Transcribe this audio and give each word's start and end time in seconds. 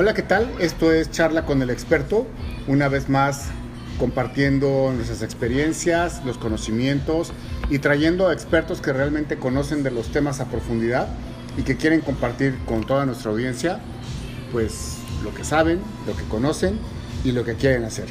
Hola, 0.00 0.14
¿qué 0.14 0.22
tal? 0.22 0.50
Esto 0.60 0.94
es 0.94 1.10
Charla 1.10 1.44
con 1.44 1.60
el 1.60 1.68
experto. 1.68 2.26
Una 2.66 2.88
vez 2.88 3.10
más 3.10 3.48
compartiendo 3.98 4.90
nuestras 4.96 5.20
experiencias, 5.20 6.24
los 6.24 6.38
conocimientos 6.38 7.32
y 7.68 7.80
trayendo 7.80 8.26
a 8.26 8.32
expertos 8.32 8.80
que 8.80 8.94
realmente 8.94 9.36
conocen 9.36 9.82
de 9.82 9.90
los 9.90 10.10
temas 10.10 10.40
a 10.40 10.46
profundidad 10.46 11.06
y 11.58 11.64
que 11.64 11.76
quieren 11.76 12.00
compartir 12.00 12.56
con 12.64 12.86
toda 12.86 13.04
nuestra 13.04 13.30
audiencia 13.30 13.78
pues 14.52 14.96
lo 15.22 15.34
que 15.34 15.44
saben, 15.44 15.80
lo 16.06 16.16
que 16.16 16.24
conocen 16.30 16.78
y 17.22 17.32
lo 17.32 17.44
que 17.44 17.56
quieren 17.56 17.84
hacer. 17.84 18.06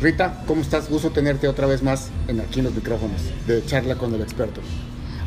Rita, 0.00 0.44
¿cómo 0.46 0.62
estás? 0.62 0.88
Gusto 0.88 1.10
tenerte 1.10 1.46
otra 1.46 1.66
vez 1.66 1.82
más 1.82 2.08
en 2.26 2.40
aquí 2.40 2.60
en 2.60 2.64
los 2.64 2.74
micrófonos 2.74 3.20
de 3.46 3.62
Charla 3.66 3.96
con 3.96 4.14
el 4.14 4.22
experto. 4.22 4.62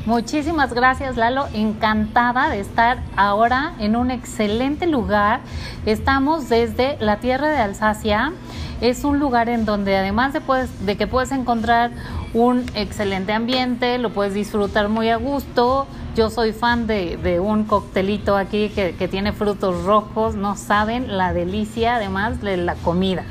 Muchísimas 0.08 0.72
gracias 0.74 1.18
Lalo, 1.18 1.48
encantada 1.54 2.48
de 2.48 2.62
estar 2.62 3.00
ahora 3.18 3.74
en 3.78 3.98
un 3.98 4.10
excelente 4.10 4.88
lugar. 4.88 5.42
Estamos 5.86 6.48
desde 6.48 6.96
la 7.02 7.18
tierra 7.18 7.50
de 7.50 7.58
Alsacia. 7.58 8.32
Es 8.82 9.04
un 9.04 9.20
lugar 9.20 9.50
en 9.50 9.66
donde 9.66 9.96
además 9.96 10.34
de, 10.34 10.42
de 10.86 10.98
que 10.98 11.08
puedes 11.08 11.32
encontrar 11.32 11.92
un 12.34 12.66
excelente 12.76 13.34
ambiente, 13.34 13.98
lo 13.98 14.12
puedes 14.12 14.34
disfrutar 14.34 14.90
muy 14.90 15.10
a 15.10 15.18
gusto. 15.18 15.88
Yo 16.16 16.30
soy 16.32 16.52
fan 16.52 16.88
de, 16.88 17.40
un 17.40 17.66
coctelito 17.66 18.38
aquí 18.38 18.70
que, 18.70 19.08
tiene 19.08 19.34
frutos 19.34 19.84
rojos, 19.84 20.36
no 20.36 20.56
saben 20.56 21.18
la 21.18 21.32
delicia 21.32 21.98
además 21.98 22.42
de 22.42 22.58
la 22.58 22.76
comida. 22.76 23.24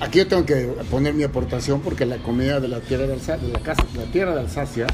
Aquí 0.00 0.18
yo 0.18 0.28
tengo 0.28 0.44
que 0.44 0.66
poner 0.90 1.14
mi 1.14 1.22
aportación 1.22 1.80
porque 1.80 2.04
la 2.04 2.18
comida 2.18 2.60
de 2.60 2.68
la 2.68 2.80
tierra 2.80 3.06
de, 3.06 3.14
Alsacia, 3.14 3.46
de 3.46 3.52
la, 3.52 3.60
casa, 3.60 3.84
la 3.96 4.04
tierra 4.04 4.34
de 4.34 4.40
Alsacia 4.40 4.86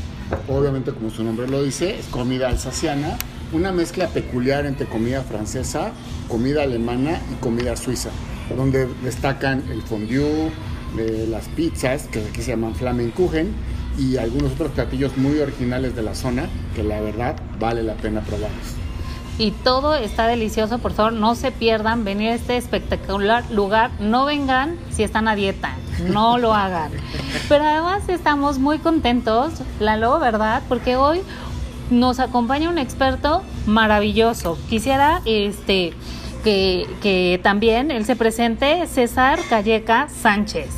obviamente 0.49 0.93
como 0.93 1.11
su 1.11 1.23
nombre 1.23 1.49
lo 1.49 1.63
dice, 1.63 1.99
es 1.99 2.07
comida 2.07 2.49
alsaciana, 2.49 3.17
una 3.53 3.73
mezcla 3.73 4.09
peculiar 4.09 4.67
entre 4.67 4.87
comida 4.87 5.23
francesa, 5.23 5.93
comida 6.29 6.63
alemana 6.63 7.21
y 7.33 7.41
comida 7.41 7.77
suiza, 7.77 8.11
donde 8.55 8.87
destacan 9.03 9.63
el 9.71 9.83
fondue, 9.83 10.51
las 11.29 11.47
pizzas, 11.49 12.07
que 12.09 12.21
aquí 12.21 12.43
se 12.43 12.53
llaman 12.53 12.75
Flamenkuchen, 12.75 13.53
y 13.99 14.19
algunos 14.19 14.53
otros 14.53 14.73
platillos 14.73 15.17
muy 15.17 15.39
originales 15.39 15.97
de 15.97 16.03
la 16.03 16.15
zona, 16.15 16.49
que 16.75 16.83
la 16.83 17.01
verdad 17.01 17.37
vale 17.59 17.83
la 17.83 17.95
pena 17.95 18.21
probarlos 18.21 18.77
y 19.39 19.51
todo 19.51 19.95
está 19.95 20.27
delicioso. 20.27 20.79
Por 20.79 20.93
favor, 20.93 21.13
no 21.13 21.35
se 21.35 21.53
pierdan 21.53 22.05
venir 22.05 22.31
a 22.31 22.35
este 22.35 22.57
espectacular 22.57 23.45
lugar. 23.51 23.91
No 24.01 24.25
vengan 24.25 24.77
si 24.91 25.03
están 25.03 25.29
a 25.29 25.35
dieta, 25.35 25.77
no 26.09 26.39
lo 26.39 26.55
hagan. 26.55 26.91
Pero 27.49 27.65
además 27.65 28.09
estamos 28.09 28.59
muy 28.59 28.79
contentos, 28.79 29.55
Lalo, 29.81 30.19
¿verdad? 30.19 30.63
Porque 30.69 30.97
hoy 30.97 31.21
nos 31.91 32.19
acompaña 32.19 32.71
un 32.71 32.79
experto 32.79 33.43
maravilloso. 33.67 34.59
Quisiera 34.69 35.21
este 35.25 35.93
que, 36.47 36.87
que 37.03 37.41
también 37.43 37.91
él 37.91 38.05
se 38.05 38.15
presente, 38.15 38.87
César 38.87 39.41
Calleca 39.51 40.09
Sánchez. 40.09 40.69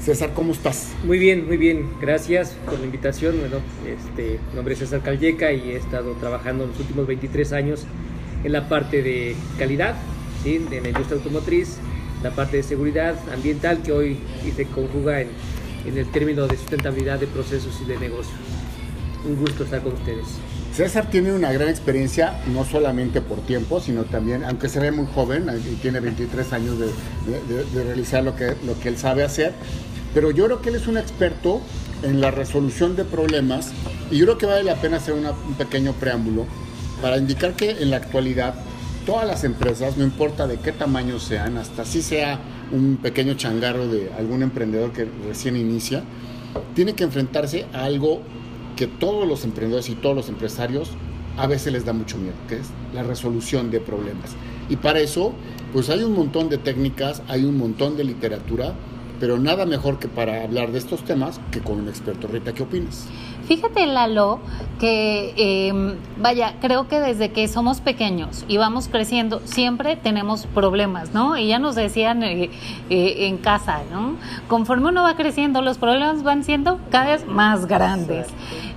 César, 0.00 0.32
¿cómo 0.32 0.52
estás? 0.52 0.94
Muy 1.04 1.18
bien, 1.18 1.46
muy 1.46 1.58
bien. 1.58 1.90
Gracias 2.00 2.56
por 2.64 2.78
la 2.78 2.86
invitación. 2.86 3.38
Bueno, 3.38 3.56
este, 3.86 4.38
mi 4.48 4.56
nombre 4.56 4.72
es 4.72 4.80
César 4.80 5.02
Calleca 5.02 5.52
y 5.52 5.72
he 5.72 5.76
estado 5.76 6.12
trabajando 6.12 6.64
en 6.64 6.70
los 6.70 6.80
últimos 6.80 7.06
23 7.06 7.52
años 7.52 7.84
en 8.42 8.52
la 8.52 8.70
parte 8.70 9.02
de 9.02 9.36
calidad, 9.58 9.96
¿sí? 10.42 10.56
de 10.56 10.80
la 10.80 10.88
industria 10.88 11.18
automotriz, 11.18 11.76
la 12.22 12.30
parte 12.30 12.56
de 12.56 12.62
seguridad 12.62 13.16
ambiental 13.34 13.82
que 13.82 13.92
hoy 13.92 14.16
se 14.56 14.64
conjuga 14.64 15.20
en, 15.20 15.28
en 15.86 15.98
el 15.98 16.10
término 16.10 16.46
de 16.46 16.56
sustentabilidad 16.56 17.20
de 17.20 17.26
procesos 17.26 17.78
y 17.82 17.84
de 17.84 17.98
negocios. 17.98 18.38
Un 19.26 19.36
gusto 19.36 19.64
estar 19.64 19.82
con 19.82 19.92
ustedes. 19.92 20.38
César 20.76 21.08
tiene 21.08 21.32
una 21.32 21.50
gran 21.52 21.70
experiencia, 21.70 22.38
no 22.52 22.62
solamente 22.66 23.22
por 23.22 23.40
tiempo, 23.40 23.80
sino 23.80 24.04
también, 24.04 24.44
aunque 24.44 24.68
se 24.68 24.78
ve 24.78 24.92
muy 24.92 25.06
joven, 25.06 25.46
y 25.72 25.76
tiene 25.76 26.00
23 26.00 26.52
años 26.52 26.78
de, 26.78 26.86
de, 26.86 27.82
realizar 27.82 28.22
lo 28.22 28.36
que, 28.36 28.54
lo 28.66 28.78
que 28.78 28.90
él 28.90 28.98
sabe 28.98 29.24
hacer, 29.24 29.54
pero 30.12 30.30
yo 30.32 30.44
creo 30.44 30.60
que 30.60 30.68
él 30.68 30.74
es 30.74 30.86
un 30.86 30.98
experto 30.98 31.62
en 32.02 32.20
la 32.20 32.30
resolución 32.30 32.94
de 32.94 33.06
problemas 33.06 33.72
y 34.10 34.18
yo 34.18 34.26
creo 34.26 34.36
que 34.36 34.44
vale 34.44 34.64
la 34.64 34.74
pena 34.74 34.98
hacer 34.98 35.14
un 35.14 35.54
pequeño 35.54 35.94
preámbulo 35.94 36.44
para 37.00 37.16
indicar 37.16 37.54
que 37.54 37.70
en 37.70 37.90
la 37.90 37.96
actualidad 37.96 38.54
todas 39.06 39.26
las 39.26 39.44
empresas, 39.44 39.96
no 39.96 40.04
importa 40.04 40.46
de 40.46 40.58
qué 40.58 40.72
tamaño 40.72 41.18
sean, 41.18 41.56
hasta 41.56 41.86
si 41.86 42.02
sea 42.02 42.38
un 42.70 42.98
pequeño 42.98 43.32
changarro 43.32 43.88
de 43.88 44.10
algún 44.18 44.42
emprendedor 44.42 44.92
que 44.92 45.08
recién 45.26 45.56
inicia, 45.56 46.02
tiene 46.74 46.92
que 46.92 47.04
enfrentarse 47.04 47.64
a 47.72 47.84
algo 47.84 48.20
que 48.76 48.86
todos 48.86 49.26
los 49.26 49.44
emprendedores 49.44 49.88
y 49.88 49.94
todos 49.94 50.14
los 50.14 50.28
empresarios 50.28 50.90
a 51.36 51.46
veces 51.46 51.72
les 51.72 51.84
da 51.84 51.92
mucho 51.92 52.16
miedo, 52.18 52.34
que 52.48 52.56
es 52.56 52.68
la 52.94 53.02
resolución 53.02 53.70
de 53.70 53.80
problemas. 53.80 54.36
Y 54.68 54.76
para 54.76 55.00
eso, 55.00 55.32
pues 55.72 55.90
hay 55.90 56.02
un 56.02 56.14
montón 56.14 56.48
de 56.48 56.58
técnicas, 56.58 57.22
hay 57.28 57.44
un 57.44 57.58
montón 57.58 57.96
de 57.96 58.04
literatura 58.04 58.74
pero 59.20 59.38
nada 59.38 59.66
mejor 59.66 59.98
que 59.98 60.08
para 60.08 60.42
hablar 60.42 60.72
de 60.72 60.78
estos 60.78 61.04
temas 61.04 61.40
que 61.50 61.60
con 61.60 61.80
un 61.80 61.88
experto. 61.88 62.28
Rita, 62.28 62.52
¿qué 62.52 62.62
opinas? 62.62 63.06
Fíjate, 63.46 63.86
Lalo, 63.86 64.40
que 64.80 65.68
em, 65.68 65.94
vaya, 66.18 66.56
creo 66.60 66.88
que 66.88 67.00
desde 67.00 67.30
que 67.30 67.46
somos 67.48 67.80
pequeños 67.80 68.44
y 68.48 68.56
vamos 68.56 68.88
creciendo, 68.88 69.40
siempre 69.44 69.96
tenemos 69.96 70.46
problemas, 70.46 71.14
¿no? 71.14 71.36
Y 71.36 71.48
ya 71.48 71.58
nos 71.58 71.76
decían 71.76 72.22
eh, 72.22 72.50
eh, 72.90 73.26
en 73.26 73.38
casa, 73.38 73.82
¿no? 73.90 74.16
Conforme 74.48 74.88
uno 74.88 75.02
va 75.02 75.14
creciendo, 75.16 75.62
los 75.62 75.78
problemas 75.78 76.22
van 76.22 76.44
siendo 76.44 76.80
cada 76.90 77.12
vez 77.12 77.26
más 77.26 77.66
grandes. 77.66 78.26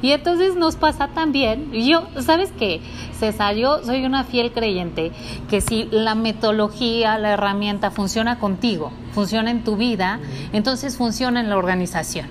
Y 0.02 0.12
entonces 0.12 0.56
nos 0.56 0.76
pasa 0.76 1.10
también, 1.10 1.72
yo, 1.74 2.04
¿sabes 2.22 2.54
qué? 2.58 2.80
César, 3.12 3.56
yo 3.56 3.84
soy 3.84 4.06
una 4.06 4.24
fiel 4.24 4.52
creyente 4.52 5.12
que 5.50 5.60
si 5.60 5.90
la 5.92 6.16
metodología, 6.16 7.18
la 7.18 7.32
herramienta 7.32 7.92
funciona 7.92 8.40
contigo, 8.40 8.92
funciona 9.14 9.52
en 9.52 9.64
tu 9.64 9.76
vida, 9.76 10.20
entonces 10.54 10.96
funciona 10.96 11.42
en 11.42 11.50
la 11.50 11.58
organización. 11.58 12.28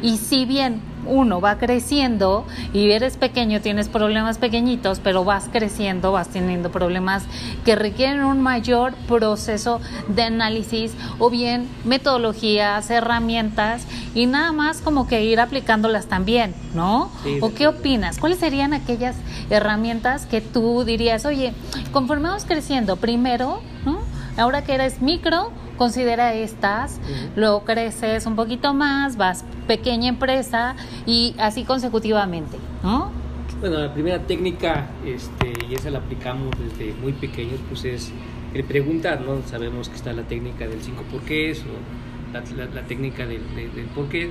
Y 0.00 0.16
si 0.16 0.46
bien 0.46 0.80
uno 1.06 1.40
va 1.40 1.58
creciendo 1.58 2.44
y 2.72 2.90
eres 2.90 3.16
pequeño, 3.16 3.60
tienes 3.60 3.88
problemas 3.88 4.38
pequeñitos, 4.38 5.00
pero 5.00 5.24
vas 5.24 5.48
creciendo, 5.52 6.12
vas 6.12 6.28
teniendo 6.28 6.70
problemas 6.70 7.24
que 7.64 7.76
requieren 7.76 8.24
un 8.24 8.40
mayor 8.40 8.94
proceso 9.08 9.80
de 10.08 10.22
análisis 10.22 10.94
o 11.18 11.30
bien 11.30 11.68
metodologías, 11.84 12.90
herramientas 12.90 13.86
y 14.14 14.26
nada 14.26 14.52
más 14.52 14.80
como 14.80 15.06
que 15.06 15.24
ir 15.24 15.40
aplicándolas 15.40 16.06
también, 16.06 16.54
¿no? 16.74 17.10
¿O 17.40 17.52
qué 17.52 17.66
opinas? 17.66 18.18
¿Cuáles 18.18 18.38
serían 18.38 18.74
aquellas 18.74 19.16
herramientas 19.50 20.26
que 20.26 20.40
tú 20.40 20.84
dirías, 20.84 21.24
oye, 21.24 21.52
conforme 21.92 22.28
vamos 22.28 22.44
creciendo, 22.44 22.96
primero, 22.96 23.60
¿no? 23.84 24.00
Ahora 24.36 24.62
que 24.64 24.74
eres 24.74 25.02
micro, 25.02 25.52
considera 25.82 26.32
estas, 26.32 27.00
luego 27.34 27.64
creces 27.64 28.24
un 28.26 28.36
poquito 28.36 28.72
más, 28.72 29.16
vas 29.16 29.44
pequeña 29.66 30.10
empresa 30.10 30.76
y 31.06 31.34
así 31.38 31.64
consecutivamente, 31.64 32.56
¿no? 32.84 33.10
Bueno, 33.58 33.80
la 33.80 33.92
primera 33.92 34.20
técnica, 34.20 34.86
este, 35.04 35.52
y 35.68 35.74
esa 35.74 35.90
la 35.90 35.98
aplicamos 35.98 36.50
desde 36.56 36.94
muy 37.00 37.12
pequeños, 37.14 37.58
pues 37.68 37.84
es 37.84 38.12
el 38.54 38.62
preguntar, 38.62 39.22
¿no? 39.22 39.42
Sabemos 39.44 39.88
que 39.88 39.96
está 39.96 40.12
la 40.12 40.22
técnica 40.22 40.68
del 40.68 40.80
cinco 40.82 41.02
porqués 41.10 41.64
o 41.64 42.32
la, 42.32 42.82
técnica 42.82 43.26
del, 43.26 43.42
del, 43.56 43.86
porqué, 43.86 44.30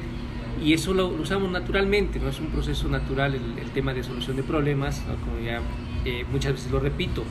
y 0.63 0.71
eso 0.71 0.93
lo, 0.93 1.09
usamos 1.09 1.51
naturalmente, 1.51 2.17
¿no? 2.17 2.29
Es 2.29 2.39
un 2.39 2.47
proceso 2.47 2.87
natural 2.87 3.35
el, 3.35 3.71
tema 3.71 3.93
de 3.93 4.03
solución 4.03 4.37
de 4.37 4.43
problemas, 4.43 5.01
como 5.25 5.45
ya 5.45 5.59
eh, 6.05 6.23
muchas 6.31 6.53
veces 6.53 6.71
lo 6.71 6.79
repito, 6.79 7.25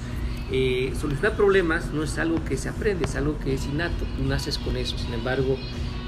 eh, 0.53 0.93
solucionar 1.01 1.37
problemas 1.37 1.93
no 1.93 2.03
es 2.03 2.19
algo 2.19 2.45
que 2.45 2.57
se 2.57 2.69
aprende, 2.69 3.05
es 3.05 3.15
algo 3.15 3.39
que 3.39 3.55
es 3.55 3.67
innato, 3.67 4.05
tú 4.17 4.25
naces 4.25 4.59
con 4.59 4.77
eso. 4.77 4.99
Sin 4.99 5.15
embargo, 5.15 5.57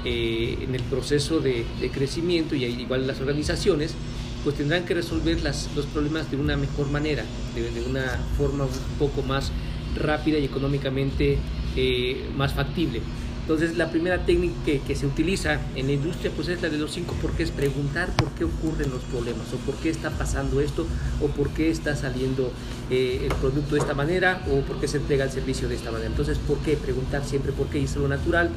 eh, 0.05 0.57
en 0.61 0.75
el 0.75 0.83
proceso 0.83 1.39
de, 1.39 1.65
crecimiento 1.93 2.55
y 2.55 2.65
igual 2.65 3.07
las 3.07 3.21
organizaciones, 3.21 3.95
pues 4.43 4.57
tendrán 4.57 4.83
que 4.83 4.93
resolver 4.93 5.41
los 5.41 5.85
problemas 5.93 6.29
de 6.29 6.35
una 6.35 6.57
mejor 6.57 6.89
manera, 6.91 7.23
de, 7.55 7.81
una 7.89 8.19
forma 8.37 8.65
un 8.65 8.71
poco 8.99 9.21
más 9.21 9.51
rápida 9.95 10.37
y 10.39 10.45
económicamente 10.45 11.37
eh, 11.77 12.29
más 12.35 12.53
factible. 12.53 13.01
Entonces 13.43 13.75
la 13.75 13.89
primera 13.89 14.25
técnica 14.25 14.55
que, 14.87 14.95
se 14.95 15.05
utiliza 15.05 15.59
en 15.75 15.87
la 15.87 15.93
industria 15.93 16.31
pues 16.33 16.47
es 16.47 16.61
la 16.61 16.69
de 16.69 16.77
los 16.77 16.93
cinco 16.93 17.13
es 17.39 17.51
preguntar 17.51 18.09
por 18.15 18.29
qué 18.31 18.45
ocurren 18.45 18.89
los 18.89 19.01
problemas 19.03 19.51
o 19.53 19.57
por 19.57 19.75
qué 19.75 19.89
está 19.89 20.11
pasando 20.11 20.61
esto 20.61 20.87
o 21.21 21.27
por 21.27 21.49
qué 21.49 21.69
está 21.69 21.93
saliendo 21.97 22.53
eh, 22.89 23.27
el 23.29 23.35
producto 23.35 23.75
de 23.75 23.81
esta 23.81 23.95
manera 23.95 24.41
o 24.49 24.61
por 24.61 24.79
qué 24.79 24.87
se 24.87 24.97
entrega 24.97 25.25
el 25.25 25.31
servicio 25.31 25.67
de 25.67 25.75
esta 25.75 25.91
manera. 25.91 26.09
Entonces, 26.09 26.37
¿por 26.37 26.59
qué? 26.59 26.77
Preguntar 26.77 27.25
siempre 27.25 27.51
por 27.51 27.67
qué 27.67 27.83
es 27.83 27.93
lo 27.97 28.07
natural 28.07 28.49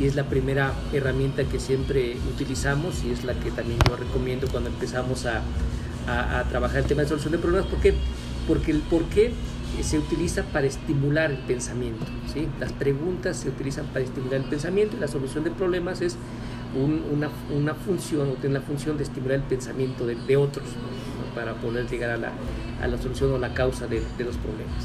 y 0.00 0.06
es 0.06 0.16
la 0.16 0.24
primera 0.24 0.72
herramienta 0.92 1.44
que 1.44 1.60
siempre 1.60 2.16
utilizamos 2.34 3.04
y 3.04 3.12
es 3.12 3.22
la 3.22 3.34
que 3.34 3.52
también 3.52 3.78
yo 3.88 3.94
recomiendo 3.94 4.48
cuando 4.48 4.70
empezamos 4.70 5.24
a, 5.24 5.42
a 6.08 6.42
trabajar 6.48 6.78
el 6.78 6.86
tema 6.86 7.02
de 7.02 7.08
solución 7.08 7.30
de 7.30 7.38
problemas. 7.38 7.68
¿Por 7.68 7.78
qué? 7.78 7.94
Porque 8.48 8.72
el 8.72 8.80
por 8.80 9.04
qué 9.04 9.32
se 9.82 9.98
utiliza 9.98 10.42
para 10.44 10.66
estimular 10.66 11.30
el 11.30 11.38
pensamiento. 11.38 12.04
¿sí? 12.32 12.48
Las 12.60 12.72
preguntas 12.72 13.36
se 13.36 13.48
utilizan 13.48 13.86
para 13.86 14.04
estimular 14.04 14.40
el 14.40 14.44
pensamiento 14.44 14.96
y 14.96 15.00
la 15.00 15.08
solución 15.08 15.44
de 15.44 15.50
problemas 15.50 16.00
es 16.00 16.16
una, 16.74 17.28
una, 17.54 17.74
función 17.74 18.30
o 18.30 18.32
tiene 18.34 18.54
la 18.54 18.60
función 18.62 18.96
de 18.96 19.02
estimular 19.02 19.36
el 19.36 19.44
pensamiento 19.44 20.06
de, 20.06 20.14
de 20.14 20.36
otros 20.36 20.64
para 21.34 21.54
poder 21.54 21.86
llegar 21.88 22.10
a 22.10 22.16
la, 22.16 22.32
a 22.82 22.86
la, 22.86 22.98
solución 22.98 23.32
o 23.32 23.38
la 23.38 23.52
causa 23.52 23.86
de, 23.86 24.02
de 24.16 24.24
los 24.24 24.36
problemas. 24.36 24.84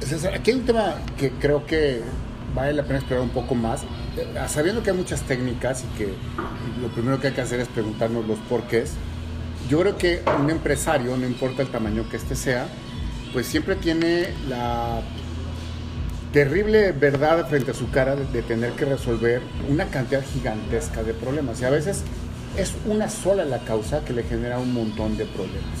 César, 0.00 0.34
aquí 0.34 0.50
hay 0.50 0.58
un 0.58 0.64
tema 0.64 0.96
que 1.16 1.30
creo 1.30 1.64
que 1.66 2.02
vale 2.54 2.72
la 2.72 2.84
pena 2.84 2.98
esperar 2.98 3.22
un 3.22 3.30
poco 3.30 3.54
más, 3.54 3.82
eh, 4.16 4.26
sabiendo 4.48 4.82
que 4.82 4.90
hay 4.90 4.96
muchas 4.96 5.22
técnicas 5.22 5.84
y 5.84 5.98
que 5.98 6.08
lo 6.80 6.88
primero 6.88 7.20
que 7.20 7.28
hay 7.28 7.32
que 7.32 7.40
hacer 7.40 7.60
es 7.60 7.68
preguntarnos 7.68 8.26
los 8.26 8.38
porqués. 8.40 8.92
Yo 9.68 9.80
creo 9.80 9.96
que 9.96 10.20
un 10.38 10.50
empresario, 10.50 11.16
no 11.16 11.26
importa 11.26 11.62
el 11.62 11.68
tamaño 11.68 12.08
que 12.10 12.16
este 12.16 12.36
sea, 12.36 12.66
pues 13.34 13.46
siempre 13.46 13.76
tiene 13.76 14.28
la 14.48 15.02
terrible 16.32 16.92
verdad 16.92 17.46
frente 17.48 17.72
a 17.72 17.74
su 17.74 17.90
cara 17.90 18.16
de, 18.16 18.42
tener 18.42 18.72
que 18.72 18.86
resolver 18.86 19.42
una 19.68 19.86
cantidad 19.86 20.24
gigantesca 20.24 21.02
de 21.02 21.12
problemas. 21.12 21.60
Y 21.60 21.64
a 21.64 21.70
veces 21.70 22.02
es 22.56 22.72
una 22.86 23.10
sola 23.10 23.44
la 23.44 23.58
causa 23.58 24.04
que 24.04 24.12
le 24.12 24.22
genera 24.22 24.58
un 24.58 24.72
montón 24.72 25.18
de 25.18 25.26
problemas. 25.26 25.78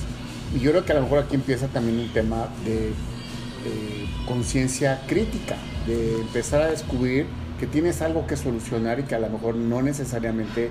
Y 0.54 0.58
yo 0.58 0.72
creo 0.72 0.84
que 0.84 0.92
a 0.92 0.96
lo 0.96 1.02
mejor 1.02 1.20
aquí 1.20 1.36
empieza 1.36 1.68
también 1.68 1.98
un 2.00 2.12
tema 2.12 2.48
de 2.66 2.92
conciencia 4.26 5.00
crítica, 5.06 5.56
de 5.86 6.20
empezar 6.20 6.60
a 6.60 6.70
descubrir 6.70 7.26
que 7.58 7.66
tienes 7.66 8.02
algo 8.02 8.26
que 8.26 8.36
solucionar 8.36 8.98
y 9.00 9.04
que 9.04 9.14
a 9.14 9.20
lo 9.20 9.30
mejor 9.30 9.54
no 9.54 9.80
necesariamente 9.80 10.70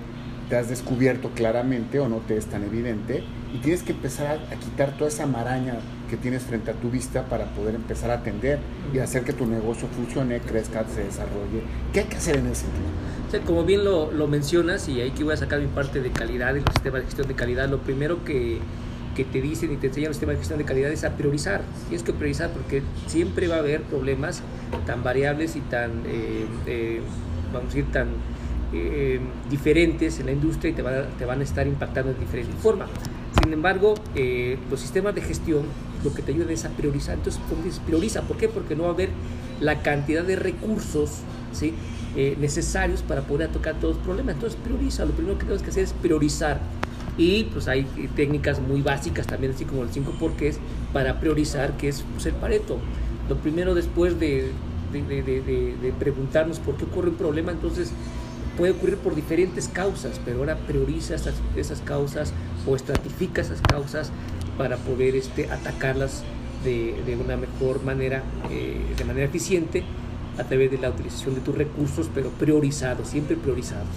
te 0.50 0.58
has 0.58 0.70
descubierto 0.70 1.30
claramente 1.30 2.00
o 2.00 2.10
no 2.10 2.18
te 2.18 2.38
es 2.38 2.46
tan 2.48 2.64
evidente 2.64 3.24
y 3.54 3.60
tienes 3.60 3.84
que 3.84 3.94
empezar 3.94 4.40
a, 4.52 4.56
quitar 4.56 4.98
toda 4.98 5.10
esa 5.10 5.26
maraña 5.26 5.76
que 6.14 6.18
tienes 6.18 6.44
frente 6.44 6.70
a 6.70 6.76
tu 6.76 6.92
vista 6.92 7.24
para 7.24 7.46
poder 7.46 7.74
empezar 7.74 8.12
a 8.12 8.16
atender 8.16 8.60
y 8.94 9.00
hacer 9.00 9.24
que 9.24 9.34
tu 9.34 9.48
negocio 9.48 9.88
funcione, 9.88 10.40
crezca, 10.42 10.86
se 10.88 11.06
desarrolle. 11.06 11.64
¿Qué 11.92 12.02
hay 12.02 12.06
que 12.06 12.18
hacer 12.18 12.36
en 12.36 12.46
ese 12.46 12.66
sentido? 12.66 12.86
O 13.28 13.32
sea, 13.32 13.40
como 13.40 13.64
bien 13.64 13.84
lo, 13.84 14.12
lo 14.12 14.28
mencionas, 14.28 14.88
y 14.90 15.02
ahí 15.02 15.10
que 15.10 15.24
voy 15.24 15.34
a 15.34 15.38
sacar 15.38 15.60
mi 15.60 15.66
parte 15.66 16.02
de 16.02 16.12
calidad, 16.12 16.56
el 16.56 16.64
sistema 16.66 17.00
de 17.00 17.06
gestión 17.06 17.28
de 17.28 17.34
calidad, 17.34 17.68
lo 17.68 17.80
primero 17.80 18.24
que 18.24 18.60
que 19.16 19.24
te 19.24 19.42
dicen 19.42 19.72
y 19.72 19.78
te 19.78 19.88
enseñan 19.88 20.08
el 20.08 20.14
sistema 20.14 20.32
de 20.32 20.40
gestión 20.40 20.58
de 20.58 20.66
calidad 20.66 20.92
es 20.92 21.04
a 21.04 21.16
priorizar. 21.16 21.62
Tienes 21.88 22.04
que 22.04 22.14
priorizar 22.14 22.50
porque 22.50 22.82
siempre 23.08 23.48
va 23.48 23.58
a 23.58 23.60
haber 23.60 23.84
problemas 23.84 24.42
tan 24.86 25.04
variables 25.04 25.56
y 25.56 25.62
tan, 25.62 25.92
eh, 26.08 26.46
eh, 26.66 27.02
vamos 27.54 27.72
a 27.72 27.76
decir, 27.76 27.92
tan 27.92 28.08
eh, 28.74 29.20
diferentes 29.52 30.20
en 30.20 30.26
la 30.26 30.32
industria 30.32 30.72
y 30.72 30.74
te, 30.74 30.82
va, 30.82 31.06
te, 31.20 31.26
van 31.26 31.42
a 31.42 31.44
estar 31.44 31.68
impactando 31.68 32.12
de 32.12 32.20
diferente 32.20 32.54
forma. 32.54 32.88
Sin 33.44 33.54
embargo, 33.54 33.96
los 34.70 34.80
sistemas 34.80 35.16
de 35.16 35.22
gestión 35.22 35.64
lo 36.04 36.14
que 36.14 36.22
te 36.22 36.32
ayudan 36.32 36.50
es 36.50 36.66
a 36.66 36.70
priorizar. 36.70 37.16
Entonces, 37.16 37.42
prioriza. 37.86 38.22
¿Por 38.22 38.38
qué? 38.38 38.48
Porque 38.50 38.76
no 38.76 38.84
va 38.84 38.90
a 38.90 38.94
haber 38.94 39.10
la 39.62 39.82
cantidad 39.82 40.24
de 40.24 40.36
recursos 40.36 41.20
¿sí? 41.54 41.74
necesarios 42.40 43.02
para 43.02 43.22
poder 43.22 43.52
tocar 43.52 43.76
todos 43.80 43.96
los 43.96 44.04
problemas. 44.04 44.36
Entonces, 44.36 44.60
prioriza. 44.64 45.06
Lo 45.06 45.12
primero 45.12 45.38
que 45.38 45.46
tienes 45.46 45.64
que 45.64 45.70
hacer 45.70 45.84
es 45.84 45.94
priorizar 45.94 46.60
y 47.18 47.44
pues 47.46 47.68
hay 47.68 47.84
técnicas 48.16 48.60
muy 48.60 48.82
básicas 48.82 49.28
también, 49.28 49.54
así 49.54 49.66
como 49.66 49.84
el 49.84 49.90
5 49.90 50.14
porqués, 50.20 50.60
para 50.92 51.20
priorizar, 51.20 51.78
que 51.78 51.90
es 51.90 52.04
pues, 52.14 52.26
el 52.26 52.34
pareto. 52.34 52.78
Lo 53.30 53.38
primero 53.38 53.76
después 53.76 54.20
de, 54.20 54.52
de, 54.92 55.02
de, 55.22 55.42
de, 55.42 55.94
preguntarnos 56.00 56.60
por 56.60 56.76
qué 56.76 56.86
ocurre 56.86 57.10
un 57.10 57.16
problema, 57.16 57.52
entonces 57.52 57.92
puede 58.58 58.74
ocurrir 58.74 58.98
por 58.98 59.16
diferentes 59.16 59.68
causas, 59.68 60.20
pero 60.26 60.40
ahora 60.40 60.58
prioriza 60.58 61.16
esas, 61.16 61.36
esas 61.56 61.82
causas 61.82 62.34
o 62.68 62.76
estratifica 62.76 63.42
esas 63.42 63.62
causas 63.62 64.12
para 64.58 64.78
poder 64.78 65.16
este, 65.16 65.50
atacarlas 65.52 66.24
de, 66.64 67.18
una 67.22 67.36
mejor 67.36 67.84
manera, 67.84 68.24
eh, 68.50 68.94
de 68.98 69.06
manera 69.06 69.26
eficiente, 69.26 69.84
a 70.38 70.44
través 70.44 70.72
de 70.72 70.78
la 70.78 70.90
utilización 70.90 71.36
de 71.36 71.42
tus 71.42 71.56
recursos, 71.56 72.10
pero 72.14 72.30
priorizados, 72.30 73.08
siempre 73.10 73.36
priorizados. 73.36 73.88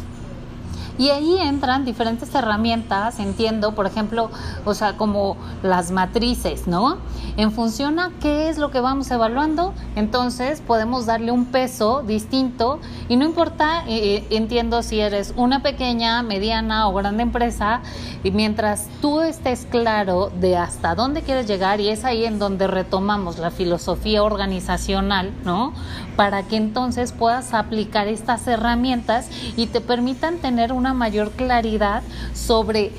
Y 0.98 1.10
ahí 1.10 1.38
entran 1.38 1.84
diferentes 1.84 2.34
herramientas, 2.34 3.18
entiendo, 3.18 3.74
por 3.74 3.86
ejemplo, 3.86 4.30
o 4.64 4.74
sea, 4.74 4.96
como 4.96 5.36
las 5.62 5.90
matrices, 5.90 6.66
¿no? 6.66 6.98
En 7.36 7.52
función 7.52 7.98
a 7.98 8.12
qué 8.20 8.48
es 8.48 8.56
lo 8.56 8.70
que 8.70 8.80
vamos 8.80 9.10
evaluando, 9.10 9.74
entonces 9.94 10.62
podemos 10.62 11.04
darle 11.04 11.32
un 11.32 11.46
peso 11.46 12.02
distinto 12.02 12.80
y 13.08 13.16
no 13.16 13.26
importa, 13.26 13.84
eh, 13.86 14.16
eh, 14.16 14.26
entiendo 14.30 14.82
si 14.82 15.00
eres 15.00 15.34
una 15.36 15.62
pequeña, 15.62 16.22
mediana 16.22 16.88
o 16.88 16.94
grande 16.94 17.22
empresa, 17.24 17.82
y 18.24 18.30
mientras 18.30 18.88
tú 19.00 19.20
estés 19.20 19.66
claro 19.70 20.30
de 20.40 20.56
hasta 20.56 20.94
dónde 20.94 21.22
quieres 21.22 21.46
llegar 21.46 21.80
y 21.80 21.88
es 21.88 22.04
ahí 22.04 22.24
en 22.24 22.38
donde 22.38 22.66
retomamos 22.66 23.38
la 23.38 23.50
filosofía 23.50 24.22
organizacional, 24.22 25.32
¿no? 25.44 25.72
Para 26.16 26.42
que 26.44 26.56
entonces 26.56 27.12
puedas 27.12 27.54
aplicar 27.54 28.08
estas 28.08 28.46
herramientas 28.48 29.28
y 29.56 29.66
te 29.66 29.80
permitan 29.80 30.38
tener 30.38 30.72
una 30.72 30.85
mayor 30.94 31.30
claridad 31.32 32.02
sobre 32.34 32.92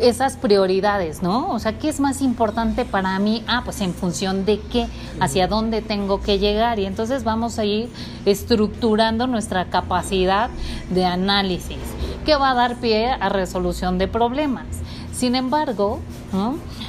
esas 0.00 0.36
prioridades, 0.36 1.22
¿no? 1.22 1.50
O 1.50 1.58
sea, 1.58 1.78
¿qué 1.78 1.88
es 1.88 2.00
más 2.00 2.20
importante 2.20 2.84
para 2.84 3.18
mí? 3.18 3.44
Ah, 3.46 3.62
pues 3.64 3.80
en 3.80 3.94
función 3.94 4.44
de 4.44 4.60
qué, 4.60 4.86
hacia 5.20 5.46
dónde 5.46 5.82
tengo 5.82 6.20
que 6.20 6.38
llegar. 6.38 6.78
Y 6.78 6.86
entonces 6.86 7.24
vamos 7.24 7.58
a 7.58 7.64
ir 7.64 7.90
estructurando 8.24 9.26
nuestra 9.26 9.66
capacidad 9.66 10.50
de 10.90 11.04
análisis, 11.04 11.78
que 12.24 12.36
va 12.36 12.50
a 12.50 12.54
dar 12.54 12.76
pie 12.76 13.10
a 13.10 13.28
resolución 13.28 13.98
de 13.98 14.08
problemas. 14.08 14.66
Sin 15.12 15.34
embargo, 15.34 16.00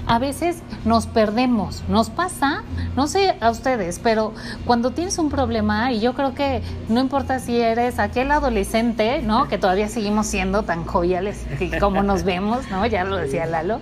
a 0.07 0.19
veces 0.19 0.61
nos 0.85 1.05
perdemos, 1.05 1.83
nos 1.87 2.09
pasa, 2.09 2.63
no 2.95 3.07
sé 3.07 3.35
a 3.39 3.49
ustedes, 3.49 3.99
pero 3.99 4.33
cuando 4.65 4.91
tienes 4.91 5.17
un 5.17 5.29
problema, 5.29 5.91
y 5.91 5.99
yo 5.99 6.13
creo 6.13 6.33
que 6.33 6.61
no 6.89 6.99
importa 6.99 7.39
si 7.39 7.59
eres 7.59 7.99
aquel 7.99 8.31
adolescente, 8.31 9.21
¿no? 9.21 9.47
Que 9.47 9.57
todavía 9.57 9.89
seguimos 9.89 10.27
siendo 10.27 10.63
tan 10.63 10.85
joviales 10.85 11.45
como 11.79 12.03
nos 12.03 12.23
vemos, 12.23 12.69
¿no? 12.69 12.85
Ya 12.85 13.03
lo 13.03 13.17
decía 13.17 13.45
Lalo. 13.45 13.79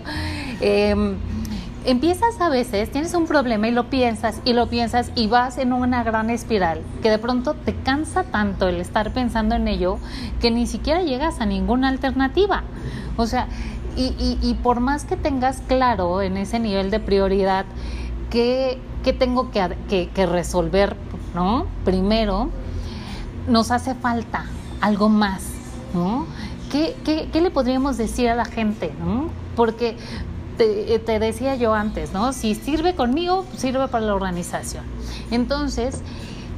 Eh, 0.61 1.15
empiezas 1.85 2.41
a 2.41 2.49
veces, 2.49 2.91
tienes 2.91 3.13
un 3.13 3.27
problema 3.27 3.67
y 3.67 3.71
lo 3.71 3.89
piensas 3.89 4.41
y 4.43 4.53
lo 4.53 4.67
piensas 4.67 5.11
y 5.15 5.27
vas 5.27 5.57
en 5.57 5.71
una 5.71 6.03
gran 6.03 6.29
espiral 6.29 6.81
que 7.01 7.09
de 7.09 7.19
pronto 7.19 7.53
te 7.53 7.75
cansa 7.75 8.23
tanto 8.23 8.67
el 8.67 8.81
estar 8.81 9.11
pensando 9.11 9.55
en 9.55 9.67
ello 9.67 9.99
que 10.41 10.51
ni 10.51 10.67
siquiera 10.67 11.03
llegas 11.03 11.39
a 11.41 11.45
ninguna 11.45 11.89
alternativa. 11.89 12.63
O 13.17 13.27
sea, 13.27 13.47
y, 13.95 14.57
por 14.61 14.79
más 14.79 15.05
que 15.05 15.15
tengas 15.15 15.61
claro 15.67 16.21
en 16.21 16.37
ese 16.37 16.59
nivel 16.59 16.91
de 16.91 16.99
prioridad 16.99 17.65
qué, 18.29 18.79
tengo 19.17 19.51
que, 19.51 20.25
resolver, 20.25 20.95
¿no? 21.33 21.65
Primero, 21.83 22.49
nos 23.47 23.71
hace 23.71 23.95
falta 23.95 24.45
algo 24.81 25.09
más, 25.09 25.43
¿no? 25.93 26.25
¿Qué, 26.71 27.29
le 27.33 27.51
podríamos 27.51 27.97
decir 27.97 28.29
a 28.29 28.35
la 28.35 28.45
gente, 28.45 28.93
¿no? 28.99 29.29
Porque 29.55 29.95
te, 30.57 30.99
te, 30.99 31.19
decía 31.19 31.55
yo 31.55 31.73
antes, 31.73 32.11
¿no? 32.11 32.33
Si 32.33 32.55
sirve 32.55 32.95
conmigo, 32.95 33.45
sirve 33.55 33.87
para 33.87 34.05
la 34.05 34.15
organización. 34.15 34.83
Entonces, 35.31 36.01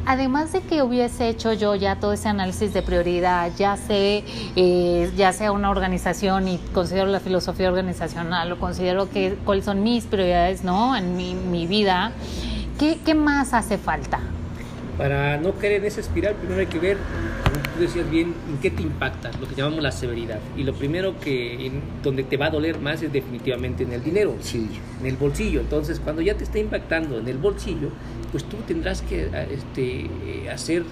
además 0.07 0.53
de 0.53 0.61
que 0.61 0.81
hubiese 0.81 1.27
hecho 1.27 1.51
yo 1.51 1.75
ya 1.75 1.97
todo 1.97 2.13
ese 2.13 2.29
análisis 2.29 2.73
de 2.73 2.81
prioridad, 2.81 3.51
ya 3.57 3.75
sé, 3.75 4.23
eh, 4.55 5.11
ya 5.17 5.33
sea 5.33 5.51
una 5.51 5.69
organización 5.69 6.47
y 6.47 6.59
considero 6.73 7.07
la 7.07 7.19
filosofía 7.19 7.67
organizacional 7.67 8.49
o 8.53 8.57
considero 8.57 9.09
que 9.09 9.35
cuáles 9.43 9.65
son 9.65 9.83
mis 9.83 10.05
prioridades, 10.05 10.63
¿no? 10.63 10.95
En 10.95 11.17
mi, 11.17 11.67
vida, 11.67 12.13
¿qué, 12.79 12.99
¿qué 13.03 13.13
más 13.15 13.53
hace 13.53 13.77
falta? 13.77 14.19
Para 14.97 15.37
no 15.37 15.51
caer 15.51 15.73
en 15.73 15.85
esa 15.85 15.99
espiral, 15.99 16.35
primero 16.35 16.61
hay 16.61 16.67
que 16.67 16.79
ver, 16.79 16.97
tú 17.77 17.83
decías 17.83 18.09
bien, 18.09 18.33
en 18.49 18.57
qué 18.57 18.71
te 18.71 18.81
impacta, 18.81 19.31
lo 19.39 19.47
que 19.47 19.55
llamamos 19.55 19.81
la 19.81 19.91
severidad. 19.91 20.39
Y 20.57 20.63
lo 20.63 20.73
primero 20.73 21.19
que, 21.19 21.67
en, 21.67 21.81
donde 22.03 22.23
te 22.23 22.35
va 22.37 22.47
a 22.47 22.49
doler 22.49 22.79
más 22.79 23.01
es 23.03 23.13
definitivamente 23.13 23.83
en 23.83 23.93
el 23.93 24.03
dinero, 24.03 24.35
sí. 24.41 24.67
en 24.99 25.05
el 25.05 25.15
bolsillo. 25.15 25.61
Entonces, 25.61 25.99
cuando 25.99 26.21
ya 26.21 26.35
te 26.35 26.43
está 26.43 26.59
impactando 26.59 27.19
en 27.19 27.27
el 27.27 27.37
bolsillo, 27.37 27.89
pues 28.31 28.43
tú 28.43 28.57
tendrás 28.67 29.01
que 29.01 29.29
este, 29.51 30.09
hacer 30.51 30.83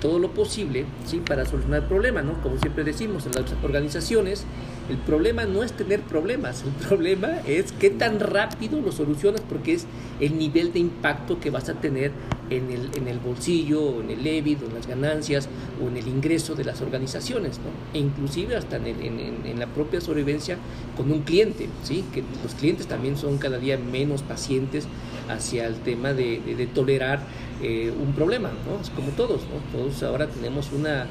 todo 0.00 0.18
lo 0.18 0.30
posible 0.32 0.84
¿sí? 1.06 1.18
para 1.18 1.44
solucionar 1.44 1.82
el 1.82 1.88
problema, 1.88 2.22
¿no? 2.22 2.40
Como 2.42 2.58
siempre 2.58 2.84
decimos 2.84 3.26
en 3.26 3.32
las 3.32 3.44
organizaciones, 3.62 4.44
el 4.90 4.98
problema 4.98 5.44
no 5.44 5.62
es 5.62 5.72
tener 5.72 6.00
problemas, 6.00 6.62
el 6.62 6.86
problema 6.86 7.40
es 7.46 7.72
qué 7.72 7.90
tan 7.90 8.20
rápido 8.20 8.80
lo 8.80 8.92
solucionas 8.92 9.40
porque 9.40 9.74
es 9.74 9.86
el 10.20 10.38
nivel 10.38 10.72
de 10.72 10.80
impacto 10.80 11.40
que 11.40 11.50
vas 11.50 11.68
a 11.68 11.74
tener 11.74 12.12
en 12.50 12.70
el, 12.70 12.90
en 12.94 13.08
el 13.08 13.18
bolsillo, 13.18 14.00
en 14.00 14.10
el 14.10 14.26
EBIT, 14.26 14.62
en 14.62 14.74
las 14.74 14.86
ganancias, 14.86 15.48
o 15.82 15.88
en 15.88 15.96
el 15.96 16.06
ingreso 16.08 16.54
de 16.54 16.64
las 16.64 16.82
organizaciones. 16.82 17.58
E 17.94 17.98
inclusive 17.98 18.56
hasta 18.56 18.76
en, 18.76 18.86
en, 18.86 19.46
en, 19.46 19.58
la 19.58 19.66
propia 19.66 20.00
sobrevivencia 20.00 20.58
con 20.96 21.10
un 21.10 21.22
cliente, 21.22 21.68
¿sí? 21.82 22.04
Que 22.12 22.22
los 22.42 22.54
clientes 22.54 22.86
también 22.86 23.16
son 23.16 23.38
cada 23.38 23.58
día 23.58 23.78
menos 23.78 24.22
pacientes 24.22 24.86
hacia 25.28 25.66
el 25.66 25.76
tema 25.76 26.12
de, 26.12 26.68
tolerar 26.74 27.20
eh, 27.62 27.92
un 27.96 28.12
problema, 28.12 28.50
¿no? 28.66 28.80
Es 28.80 28.90
como 28.90 29.08
todos, 29.12 29.42
¿no? 29.42 29.78
Todos 29.78 30.02
ahora 30.02 30.26
tenemos 30.26 30.72
una, 30.72 31.06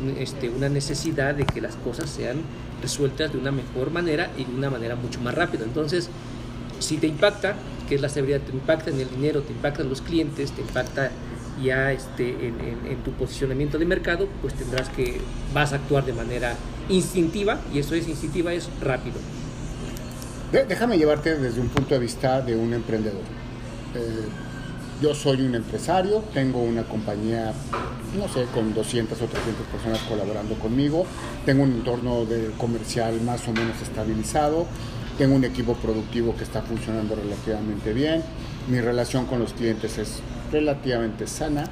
un, 0.00 0.16
este, 0.18 0.48
una 0.48 0.68
necesidad 0.68 1.34
de 1.34 1.44
que 1.44 1.60
las 1.60 1.76
cosas 1.76 2.10
sean 2.10 2.38
resueltas 2.82 3.32
de 3.32 3.38
una 3.38 3.50
mejor 3.50 3.90
manera 3.90 4.30
y 4.36 4.44
de 4.44 4.54
una 4.54 4.70
manera 4.70 4.96
mucho 4.96 5.20
más 5.20 5.34
rápida. 5.34 5.64
Entonces, 5.64 6.10
si 6.78 6.96
te 6.98 7.06
impacta, 7.06 7.56
que 7.88 7.94
es 7.94 8.00
la 8.00 8.08
seguridad, 8.08 8.40
te 8.40 8.52
impacta 8.52 8.90
en 8.90 9.00
el 9.00 9.10
dinero, 9.10 9.42
te 9.42 9.52
impacta 9.52 9.82
en 9.82 9.88
los 9.88 10.02
clientes, 10.02 10.52
te 10.52 10.60
impacta 10.60 11.10
ya 11.62 11.92
este, 11.92 12.28
en, 12.28 13.02
tu 13.04 13.12
posicionamiento 13.12 13.78
de 13.78 13.84
mercado, 13.84 14.28
pues 14.40 14.54
tendrás 14.54 14.88
que, 14.90 15.20
vas 15.52 15.72
a 15.72 15.76
actuar 15.76 16.04
de 16.04 16.12
manera 16.12 16.54
instintiva, 16.88 17.58
y 17.72 17.80
eso 17.80 17.94
es 17.94 18.06
instintiva, 18.08 18.52
es 18.52 18.68
rápido. 18.80 19.16
Déjame 20.52 20.96
llevarte 20.96 21.36
desde 21.36 21.60
un 21.60 21.68
punto 21.68 21.94
de 21.94 22.00
vista 22.00 22.40
de 22.40 22.56
un 22.56 22.72
emprendedor. 22.72 23.37
Eh, 23.94 24.28
yo 25.00 25.14
soy 25.14 25.42
un 25.42 25.54
empresario, 25.54 26.24
tengo 26.34 26.60
una 26.60 26.82
compañía, 26.82 27.52
no 28.16 28.28
sé, 28.28 28.46
con 28.52 28.74
200 28.74 29.20
o 29.22 29.26
300 29.26 29.66
personas 29.68 30.00
colaborando 30.08 30.56
conmigo, 30.56 31.06
tengo 31.46 31.62
un 31.62 31.70
entorno 31.70 32.24
de 32.24 32.50
comercial 32.58 33.20
más 33.20 33.46
o 33.46 33.52
menos 33.52 33.80
estabilizado, 33.80 34.66
tengo 35.16 35.36
un 35.36 35.44
equipo 35.44 35.74
productivo 35.74 36.36
que 36.36 36.42
está 36.42 36.62
funcionando 36.62 37.14
relativamente 37.14 37.92
bien, 37.92 38.24
mi 38.68 38.80
relación 38.80 39.26
con 39.26 39.38
los 39.38 39.52
clientes 39.52 39.98
es 39.98 40.20
relativamente 40.50 41.28
sana, 41.28 41.68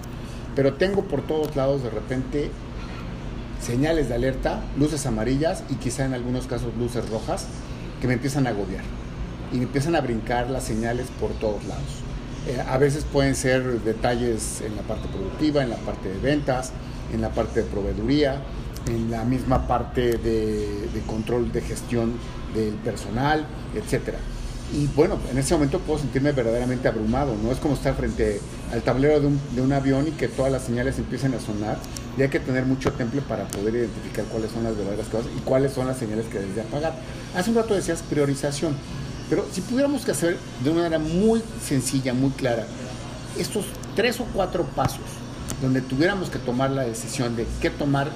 pero 0.55 0.75
tengo 0.75 1.03
por 1.03 1.23
todos 1.23 1.57
lados 1.57 1.83
de 1.83 1.91
repente 1.91 2.51
señales 3.61 4.09
de 4.09 4.15
alerta, 4.15 4.63
luces 4.79 5.05
amarillas 5.05 5.65
y 5.69 5.75
quizá 5.75 6.05
en 6.05 6.15
algunos 6.15 6.47
casos 6.47 6.77
luces 6.79 7.11
rojas 7.11 7.49
que 8.01 8.07
me 8.07 8.15
empiezan 8.15 8.47
a 8.47 8.51
agobiar 8.51 8.85
y 9.53 9.57
me 9.57 9.65
empiezan 9.65 9.97
a 9.97 10.01
brincar 10.01 10.49
las 10.49 10.63
señales 10.63 11.09
por 11.21 11.33
todos 11.33 11.65
lados. 11.65 12.06
Eh, 12.47 12.63
a 12.67 12.79
veces 12.79 13.05
pueden 13.05 13.35
ser 13.35 13.81
detalles 13.83 14.61
en 14.61 14.77
la 14.77 14.83
parte 14.83 15.09
productiva, 15.09 15.63
en 15.63 15.71
la 15.71 15.77
parte 15.77 16.09
de 16.09 16.19
ventas, 16.19 16.73
en 17.13 17.21
la 17.21 17.31
parte 17.31 17.63
de 17.63 17.67
proveeduría, 17.67 18.41
en 18.87 19.11
la 19.11 19.25
misma 19.25 19.67
parte 19.67 20.17
de, 20.17 20.89
control 21.07 21.51
de 21.51 21.61
gestión 21.61 22.13
del 22.55 22.75
personal, 22.75 23.47
etcétera. 23.75 24.19
Y 24.73 24.87
bueno, 24.89 25.19
en 25.31 25.39
ese 25.39 25.55
momento 25.55 25.79
puedo 25.81 25.99
sentirme 25.99 26.33
verdaderamente 26.33 26.89
abrumado, 26.89 27.37
¿no? 27.41 27.53
Es 27.53 27.59
como 27.59 27.75
estar 27.75 27.95
frente 27.95 28.41
al 28.73 28.83
tablero 28.83 29.21
de 29.21 29.27
un, 29.29 29.41
de 29.55 29.63
un 29.63 29.73
avión 29.73 30.09
y 30.09 30.11
que 30.13 30.29
todas 30.29 30.51
las 30.51 30.63
señales 30.63 30.99
empiecen 30.99 31.35
a 31.35 31.41
sonar 31.41 31.79
y 32.17 32.23
hay 32.23 32.29
que 32.29 32.41
tener 32.41 32.65
mucho 32.65 32.93
temple 32.93 33.23
para 33.23 33.47
poder 33.47 33.75
identificar 33.75 34.25
cuáles 34.25 34.51
son 34.51 34.65
las 34.65 34.77
verdaderas 34.77 35.07
cosas 35.09 35.31
y 35.37 35.41
cuáles 35.41 35.73
son 35.73 35.87
las 35.87 35.99
señales 35.99 36.27
que 36.27 36.39
debes 36.39 36.57
de 36.57 36.63
apagar. 36.63 36.95
Hace 37.37 37.51
un 37.51 37.57
rato 37.57 37.75
decías 37.75 38.03
priorización, 38.03 38.75
pero 39.29 39.47
si 39.53 39.61
pudiéramos 39.61 40.09
hacer 40.09 40.39
de 40.63 40.71
una 40.71 40.83
manera 40.83 40.99
muy 40.99 41.43
sencilla, 41.65 42.15
muy 42.15 42.31
clara, 42.31 42.67
estos 43.39 43.65
tres 43.95 44.21
o 44.21 44.25
cuatro 44.33 44.65
pasos 44.65 45.05
donde 45.61 45.81
tuviéramos 45.81 46.31
que 46.31 46.39
tomar 46.39 46.71
la 46.71 46.83
decisión 46.83 47.35
de 47.37 47.47
qué 47.61 47.71
tomar 47.71 48.11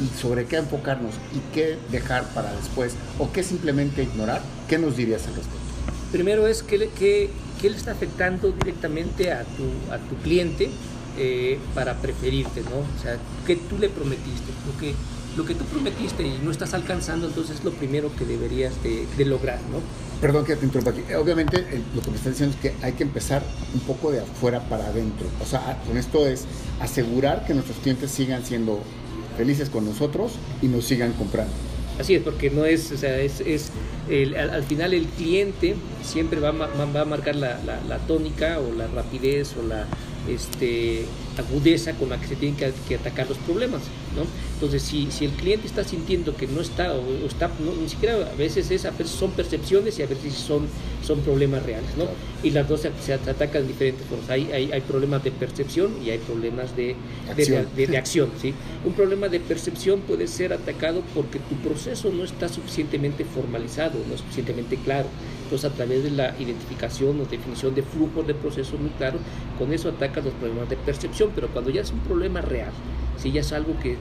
y 0.00 0.20
sobre 0.20 0.44
qué 0.46 0.56
enfocarnos 0.56 1.14
y 1.34 1.54
qué 1.54 1.78
dejar 1.90 2.24
para 2.28 2.52
después 2.52 2.94
o 3.18 3.32
qué 3.32 3.42
simplemente 3.42 4.02
ignorar, 4.02 4.42
¿qué 4.68 4.78
nos 4.78 4.96
dirías 4.96 5.26
al 5.26 5.34
respecto? 5.34 5.66
Primero 6.12 6.46
es 6.46 6.62
que, 6.62 6.88
que, 6.90 7.30
que 7.60 7.70
le 7.70 7.76
está 7.76 7.92
afectando 7.92 8.52
directamente 8.52 9.32
a 9.32 9.42
tu, 9.44 9.92
a 9.92 9.98
tu 9.98 10.16
cliente 10.22 10.70
eh, 11.18 11.58
para 11.74 11.94
preferirte, 11.94 12.60
¿no? 12.62 12.78
O 12.78 13.02
sea, 13.02 13.16
¿qué 13.46 13.56
tú 13.56 13.78
le 13.78 13.88
prometiste? 13.88 14.52
Lo 14.66 14.78
que, 14.78 14.94
lo 15.36 15.44
que 15.44 15.54
tú 15.54 15.64
prometiste 15.64 16.22
y 16.22 16.38
no 16.42 16.50
estás 16.50 16.74
alcanzando, 16.74 17.26
entonces 17.26 17.58
es 17.58 17.64
lo 17.64 17.72
primero 17.72 18.10
que 18.16 18.24
deberías 18.24 18.82
de, 18.82 19.06
de 19.16 19.24
lograr, 19.24 19.60
¿no? 19.70 19.80
Perdón 20.20 20.46
que 20.46 20.56
te 20.56 20.64
interrumpa 20.64 20.92
aquí. 20.92 21.02
Obviamente 21.14 21.58
eh, 21.58 21.82
lo 21.94 22.00
que 22.00 22.10
me 22.10 22.16
estás 22.16 22.32
diciendo 22.32 22.56
es 22.56 22.62
que 22.62 22.84
hay 22.84 22.94
que 22.94 23.02
empezar 23.02 23.42
un 23.74 23.80
poco 23.80 24.10
de 24.10 24.20
afuera 24.20 24.60
para 24.68 24.86
adentro. 24.86 25.26
O 25.42 25.44
sea, 25.44 25.82
con 25.86 25.98
esto 25.98 26.26
es 26.26 26.44
asegurar 26.80 27.44
que 27.46 27.52
nuestros 27.52 27.78
clientes 27.78 28.10
sigan 28.10 28.44
siendo 28.44 28.80
felices 29.36 29.68
con 29.68 29.84
nosotros 29.84 30.32
y 30.62 30.68
nos 30.68 30.84
sigan 30.86 31.12
comprando. 31.12 31.52
Así 31.98 32.14
es, 32.14 32.22
porque 32.22 32.50
no 32.50 32.64
es, 32.64 32.92
o 32.92 32.96
sea, 32.96 33.18
es, 33.18 33.40
es 33.40 33.70
el, 34.08 34.36
al, 34.36 34.50
al, 34.50 34.62
final 34.64 34.92
el 34.92 35.06
cliente 35.06 35.76
siempre 36.02 36.40
va, 36.40 36.48
a, 36.48 36.52
va 36.52 37.00
a 37.00 37.04
marcar 37.04 37.36
la, 37.36 37.58
la, 37.64 37.80
la, 37.88 37.98
tónica 38.06 38.58
o 38.60 38.72
la 38.72 38.86
rapidez 38.86 39.54
o 39.56 39.66
la 39.66 39.86
este, 40.28 41.04
agudeza 41.38 41.92
con 41.92 42.10
la 42.10 42.20
que 42.20 42.28
se 42.28 42.36
tienen 42.36 42.56
que, 42.56 42.72
que 42.88 42.96
atacar 42.96 43.28
los 43.28 43.38
problemas, 43.38 43.82
¿no? 44.16 44.24
Entonces, 44.54 44.82
si, 44.82 45.10
si, 45.10 45.26
el 45.26 45.32
cliente 45.32 45.66
está 45.66 45.84
sintiendo 45.84 46.34
que 46.34 46.46
no 46.46 46.60
está, 46.60 46.94
o, 46.94 47.00
o 47.00 47.26
está, 47.26 47.48
no, 47.60 47.74
ni 47.80 47.88
siquiera 47.88 48.14
a 48.14 48.34
veces 48.36 48.70
es, 48.70 48.86
a 48.86 48.90
veces 48.90 49.10
son 49.10 49.32
percepciones 49.32 49.98
y 49.98 50.02
a 50.02 50.06
veces 50.06 50.34
son, 50.34 50.66
son 51.06 51.20
problemas 51.20 51.62
reales, 51.62 51.90
¿no? 51.96 52.06
Y 52.42 52.50
las 52.50 52.68
dos 52.68 52.80
se, 52.80 52.90
se 53.04 53.12
atacan 53.12 53.62
de 53.62 53.68
diferentes 53.68 54.06
formas. 54.06 54.30
Hay, 54.30 54.50
hay, 54.52 54.72
hay, 54.72 54.80
problemas 54.80 55.22
de 55.24 55.30
percepción 55.30 55.92
y 56.04 56.10
hay 56.10 56.18
problemas 56.18 56.74
de 56.74 56.96
acción. 57.30 57.66
De, 57.76 57.86
de, 57.86 57.92
de, 57.92 57.98
acción, 57.98 58.30
¿sí? 58.40 58.54
Un 58.84 58.94
problema 58.94 59.28
de 59.28 59.40
percepción 59.40 60.00
puede 60.00 60.26
ser 60.26 60.52
atacado 60.52 61.02
porque 61.14 61.38
tu 61.38 61.56
proceso 61.56 62.10
no 62.10 62.24
está 62.24 62.48
suficientemente 62.48 63.24
formalizado, 63.24 63.98
no 64.08 64.14
es 64.14 64.20
suficientemente 64.20 64.76
claro. 64.76 65.08
Entonces, 65.46 65.70
a 65.70 65.74
través 65.74 66.02
de 66.02 66.10
la 66.10 66.34
identificación 66.40 67.20
o 67.20 67.24
definición 67.24 67.72
de 67.72 67.82
flujos 67.82 68.26
de 68.26 68.34
proceso 68.34 68.76
muy 68.78 68.90
claro, 68.90 69.20
con 69.56 69.72
eso 69.72 69.88
atacas 69.88 70.24
los 70.24 70.34
problemas 70.34 70.68
de 70.68 70.76
percepción, 70.76 71.30
pero 71.36 71.46
cuando 71.48 71.70
ya 71.70 71.82
es 71.82 71.92
un 71.92 72.00
problema 72.00 72.40
real, 72.40 72.72
si 73.16 73.30
ya 73.30 73.42
es 73.42 73.52
algo 73.52 73.78
que, 73.78 73.96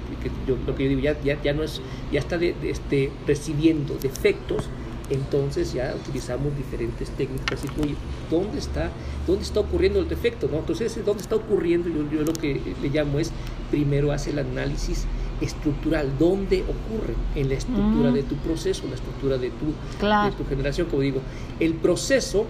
yo, 0.48 0.58
lo 0.66 0.76
que 0.76 0.86
yo 0.86 0.90
digo, 0.90 1.02
ya, 1.02 1.22
ya, 1.22 1.40
ya 1.44 1.54
no 1.54 1.62
es, 1.62 1.82
ya 2.12 2.20
está 2.20 2.40
de, 2.40 2.56
este, 2.64 3.12
recibiendo 3.28 3.96
defectos, 4.02 4.64
entonces 5.12 5.72
ya 5.72 5.94
utilizamos 5.96 6.58
diferentes 6.58 7.12
técnicas 7.12 7.64
y 7.64 7.80
oye, 7.80 7.96
¿dónde 8.32 8.58
está, 8.58 8.90
dónde 9.28 9.44
está 9.44 9.60
ocurriendo 9.60 10.00
el 10.00 10.10
defecto? 10.10 10.50
¿no? 10.52 10.58
Entonces, 10.58 10.98
¿dónde 11.06 11.22
está 11.22 11.36
ocurriendo? 11.36 11.90
Yo, 11.90 12.10
yo 12.10 12.24
lo 12.24 12.34
que 12.34 12.60
le 12.82 12.90
llamo 12.90 13.20
es, 13.20 13.32
primero 13.70 14.12
hace 14.12 14.32
el 14.32 14.40
análisis 14.40 15.06
estructural, 15.42 16.12
dónde 16.18 16.64
ocurre 16.64 17.14
en 17.36 17.50
la 17.50 17.56
estructura 17.56 18.12
mm. 18.12 18.14
de 18.14 18.24
tu 18.24 18.36
proceso, 18.38 18.84
la 18.88 18.96
estructura 18.96 19.38
de 19.38 19.50
tu, 19.50 19.74
claro. 20.00 20.32
de 20.32 20.38
tu 20.38 20.48
generación, 20.48 20.88
como 20.88 21.02
digo, 21.02 21.22
el 21.60 21.74
proceso 21.74 22.46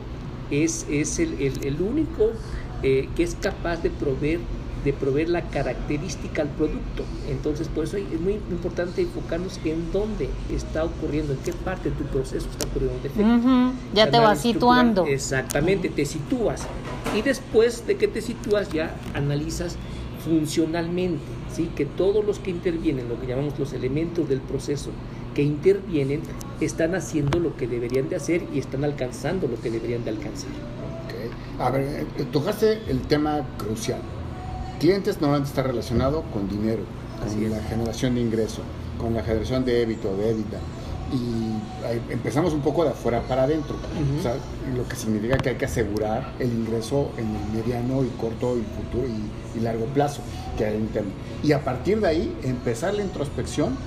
es, 0.51 0.85
es 0.89 1.19
el, 1.19 1.33
el, 1.41 1.65
el 1.65 1.81
único 1.81 2.31
eh, 2.83 3.09
que 3.15 3.23
es 3.23 3.35
capaz 3.35 3.81
de 3.81 3.89
proveer 3.89 4.39
de 4.85 4.93
proveer 4.93 5.29
la 5.29 5.41
característica 5.41 6.43
al 6.43 6.49
producto. 6.49 7.03
Entonces, 7.27 7.67
por 7.67 7.85
eso 7.85 7.97
es 7.97 8.21
muy 8.21 8.33
importante 8.33 9.01
enfocarnos 9.01 9.59
en 9.65 9.91
dónde 9.91 10.29
está 10.53 10.83
ocurriendo, 10.85 11.33
en 11.33 11.39
qué 11.39 11.53
parte 11.53 11.89
de 11.89 11.95
tu 11.95 12.03
proceso 12.03 12.47
está 12.51 12.67
ocurriendo 12.67 12.95
un 12.95 13.01
defecto. 13.01 13.23
Uh 13.27 13.71
-huh. 13.71 13.71
Ya 13.95 14.11
te 14.11 14.19
vas 14.19 14.41
situando. 14.41 15.07
Exactamente, 15.07 15.87
uh 15.87 15.91
-huh. 15.91 15.95
te 15.95 16.05
sitúas. 16.05 16.67
Y 17.17 17.23
después 17.23 17.87
de 17.87 17.97
que 17.97 18.07
te 18.07 18.21
sitúas, 18.21 18.71
ya 18.71 18.95
analizas 19.15 19.75
funcionalmente, 20.25 21.23
¿sí? 21.53 21.69
que 21.75 21.85
todos 21.85 22.25
los 22.25 22.39
que 22.39 22.51
intervienen, 22.51 23.07
lo 23.07 23.19
que 23.19 23.27
llamamos 23.27 23.57
los 23.57 23.73
elementos 23.73 24.27
del 24.27 24.41
proceso 24.41 24.89
que 25.33 25.43
intervienen, 25.43 26.21
están 26.61 26.95
haciendo 26.95 27.39
lo 27.39 27.55
que 27.57 27.67
deberían 27.67 28.09
de 28.09 28.15
hacer 28.15 28.43
y 28.53 28.59
están 28.59 28.83
alcanzando 28.83 29.47
lo 29.47 29.59
que 29.59 29.69
deberían 29.69 30.03
de 30.03 30.11
alcanzar. 30.11 30.49
Okay. 31.05 31.29
A 31.59 31.69
ver, 31.69 32.05
tocaste 32.31 32.79
el 32.87 33.01
tema 33.01 33.45
crucial 33.57 33.99
clientes 34.79 35.21
normalmente 35.21 35.49
está 35.49 35.63
relacionado 35.63 36.23
con 36.33 36.47
dinero, 36.47 36.83
con 37.19 37.49
la 37.49 37.61
generación 37.63 38.15
de 38.15 38.21
ingreso, 38.21 38.61
con 38.99 39.13
la 39.13 39.23
generación 39.23 39.65
de 39.65 39.73
débito, 39.73 40.15
de 40.15 40.29
EBITDA. 40.29 40.59
Y 41.13 42.11
empezamos 42.11 42.53
un 42.53 42.61
poco 42.61 42.83
de 42.83 42.89
afuera 42.89 43.21
para 43.21 43.43
adentro, 43.43 43.75
uh 43.75 43.79
-huh. 43.79 44.19
o 44.19 44.23
sea, 44.23 44.35
lo 44.75 44.87
que 44.87 44.95
significa 44.95 45.37
que 45.37 45.49
hay 45.49 45.55
que 45.55 45.65
asegurar 45.65 46.33
el 46.39 46.51
ingreso 46.51 47.11
en 47.17 47.27
el 47.35 47.63
mediano 47.63 48.03
y 48.03 48.09
corto 48.19 48.57
y 48.57 48.63
futuro 48.63 49.07
y, 49.07 49.44
y 49.57 49.61
largo 49.61 49.85
plazo 49.85 50.21
que 50.57 50.65
hay 50.65 50.75
interno. 50.75 51.11
Y 51.43 51.51
a 51.51 51.63
partir 51.63 51.99
de 51.99 52.07
ahí 52.07 52.37
empezar 52.43 52.93
la 52.93 53.03
introspección 53.03 53.77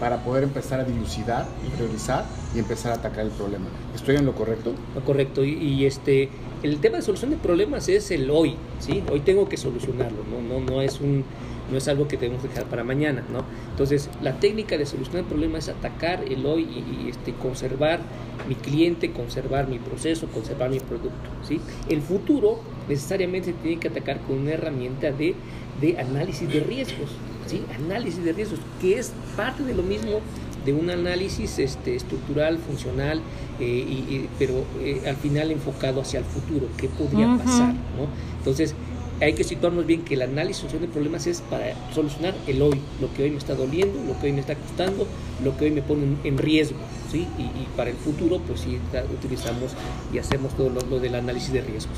para 0.00 0.24
poder 0.24 0.44
empezar 0.44 0.80
a 0.80 0.84
dilucidar, 0.84 1.46
priorizar 1.76 2.24
y 2.54 2.58
empezar 2.58 2.92
a 2.92 2.94
atacar 2.96 3.26
el 3.26 3.30
problema. 3.30 3.66
¿Estoy 3.94 4.16
en 4.16 4.24
lo 4.24 4.34
correcto? 4.34 4.72
Lo 4.94 5.04
correcto. 5.04 5.44
Y, 5.44 5.52
y, 5.52 5.84
este, 5.84 6.30
el 6.62 6.80
tema 6.80 6.96
de 6.96 7.02
solución 7.02 7.30
de 7.30 7.36
problemas 7.36 7.88
es 7.88 8.10
el 8.10 8.30
hoy, 8.30 8.56
¿sí? 8.78 9.04
Hoy 9.12 9.20
tengo 9.20 9.48
que 9.48 9.58
solucionarlo, 9.58 10.24
¿no? 10.24 10.40
No, 10.40 10.64
no 10.64 10.80
es 10.80 11.00
un 11.00 11.24
no 11.70 11.78
es 11.78 11.86
algo 11.86 12.08
que 12.08 12.16
debemos 12.16 12.42
dejar 12.42 12.64
para 12.64 12.82
mañana, 12.82 13.22
¿no? 13.32 13.44
Entonces, 13.70 14.10
la 14.22 14.40
técnica 14.40 14.76
de 14.76 14.86
solucionar 14.86 15.22
el 15.22 15.28
problema 15.28 15.58
es 15.58 15.68
atacar 15.68 16.24
el 16.28 16.44
hoy 16.44 16.62
y, 16.62 17.04
y 17.04 17.10
este, 17.10 17.32
conservar 17.32 18.00
mi 18.48 18.56
cliente, 18.56 19.12
conservar 19.12 19.68
mi 19.68 19.78
proceso, 19.78 20.26
conservar 20.28 20.70
mi 20.70 20.80
producto, 20.80 21.30
¿sí? 21.46 21.60
El 21.88 22.02
futuro 22.02 22.58
necesariamente 22.90 23.52
se 23.52 23.52
tiene 23.54 23.78
que 23.80 23.88
atacar 23.88 24.20
con 24.20 24.38
una 24.40 24.50
herramienta 24.52 25.10
de, 25.12 25.34
de 25.80 25.98
análisis 25.98 26.48
de 26.52 26.60
riesgos, 26.60 27.10
¿sí? 27.46 27.62
Análisis 27.74 28.22
de 28.24 28.32
riesgos, 28.32 28.60
que 28.80 28.98
es 28.98 29.12
parte 29.36 29.62
de 29.62 29.74
lo 29.74 29.82
mismo 29.82 30.20
de 30.64 30.72
un 30.74 30.90
análisis 30.90 31.58
este, 31.58 31.96
estructural, 31.96 32.58
funcional, 32.58 33.22
eh, 33.60 33.64
y, 33.64 34.14
y, 34.14 34.28
pero 34.38 34.64
eh, 34.80 35.00
al 35.06 35.16
final 35.16 35.50
enfocado 35.50 36.02
hacia 36.02 36.18
el 36.18 36.26
futuro, 36.26 36.66
qué 36.76 36.88
podría 36.88 37.28
uh 37.28 37.36
-huh. 37.36 37.38
pasar, 37.38 37.72
¿no? 37.72 38.08
Entonces, 38.38 38.74
hay 39.20 39.34
que 39.34 39.44
situarnos 39.44 39.86
bien 39.86 40.02
que 40.02 40.14
el 40.14 40.22
análisis 40.22 40.58
solución 40.58 40.82
de 40.82 40.88
problemas 40.88 41.26
es 41.26 41.42
para 41.42 41.74
solucionar 41.94 42.34
el 42.46 42.60
hoy, 42.62 42.80
lo 43.00 43.12
que 43.14 43.22
hoy 43.22 43.30
me 43.30 43.38
está 43.38 43.54
doliendo, 43.54 43.94
lo 44.06 44.18
que 44.18 44.26
hoy 44.26 44.32
me 44.32 44.40
está 44.40 44.54
costando, 44.54 45.06
lo 45.44 45.56
que 45.56 45.66
hoy 45.66 45.70
me 45.70 45.82
pone 45.82 46.04
en 46.24 46.38
riesgo, 46.38 46.78
¿sí? 47.10 47.26
Y, 47.38 47.42
y 47.42 47.68
para 47.76 47.90
el 47.90 47.96
futuro, 47.96 48.38
pues 48.46 48.60
sí, 48.60 48.78
utilizamos 49.12 49.72
y 50.12 50.18
hacemos 50.18 50.52
todo 50.54 50.70
lo, 50.70 51.00
del 51.00 51.14
análisis 51.14 51.52
de 51.52 51.60
riesgos. 51.60 51.96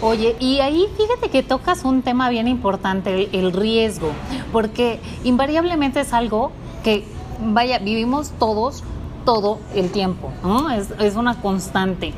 Oye, 0.00 0.36
y 0.40 0.60
ahí 0.60 0.86
fíjate 0.96 1.30
que 1.30 1.42
tocas 1.42 1.84
un 1.84 2.02
tema 2.02 2.28
bien 2.30 2.48
importante, 2.48 3.14
el, 3.14 3.28
el 3.32 3.52
riesgo, 3.52 4.10
porque 4.52 5.00
invariablemente 5.24 6.00
es 6.00 6.12
algo 6.12 6.52
que, 6.82 7.04
vaya, 7.40 7.78
vivimos 7.78 8.32
todos 8.38 8.84
todo 9.24 9.58
el 9.74 9.90
tiempo, 9.90 10.30
¿no? 10.42 10.70
Es, 10.70 10.88
es 11.00 11.16
una 11.16 11.40
constante. 11.40 12.12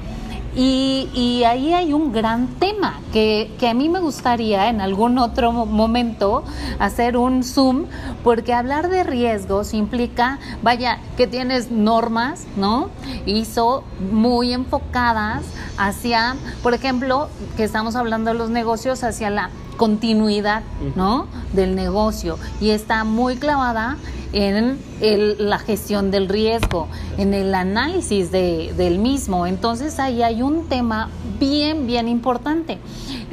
Y, 0.59 1.45
ahí 1.47 1.75
hay 1.75 1.93
un 1.93 2.13
gran 2.13 2.47
tema 2.59 3.01
que, 3.13 3.53
que, 3.59 3.69
a 3.69 3.75
mí 3.75 3.91
me 3.91 4.01
gustaría 4.01 4.71
en 4.71 4.81
algún 4.81 5.19
otro 5.19 5.53
momento 5.53 6.45
hacer 6.79 7.19
un 7.19 7.45
zoom, 7.45 7.85
porque 8.25 8.55
hablar 8.55 8.89
de 8.89 9.05
riesgos 9.05 9.75
implica, 9.75 10.39
vaya, 10.63 10.99
que 11.19 11.27
tienes 11.27 11.71
normas, 11.71 12.47
¿no? 12.57 12.89
ISO 13.27 13.85
muy 14.11 14.55
enfocadas 14.55 15.45
hacia, 15.77 16.37
por 16.63 16.73
ejemplo, 16.73 17.29
que 17.59 17.65
estamos 17.65 17.95
hablando 17.95 18.33
de 18.33 18.39
los 18.39 18.49
negocios, 18.49 19.05
hacia 19.05 19.29
la 19.29 19.51
continuidad, 19.77 20.63
¿no? 20.95 21.27
Del 21.53 21.75
negocio 21.75 22.39
y 22.61 22.71
está 22.71 23.05
muy 23.05 23.37
clavada 23.37 23.97
en 24.33 24.79
la 25.39 25.59
gestión 25.59 26.11
del 26.11 26.29
riesgo, 26.29 26.89
en 27.17 27.33
el 27.33 27.55
análisis 27.55 28.31
de, 28.31 28.75
del 28.77 28.99
mismo. 28.99 29.47
Entonces 29.47 29.99
ahí 29.99 30.23
hay 30.23 30.43
un 30.43 30.69
tema 30.69 31.09
bien, 31.39 31.87
bien 31.87 32.09
importante. 32.09 32.79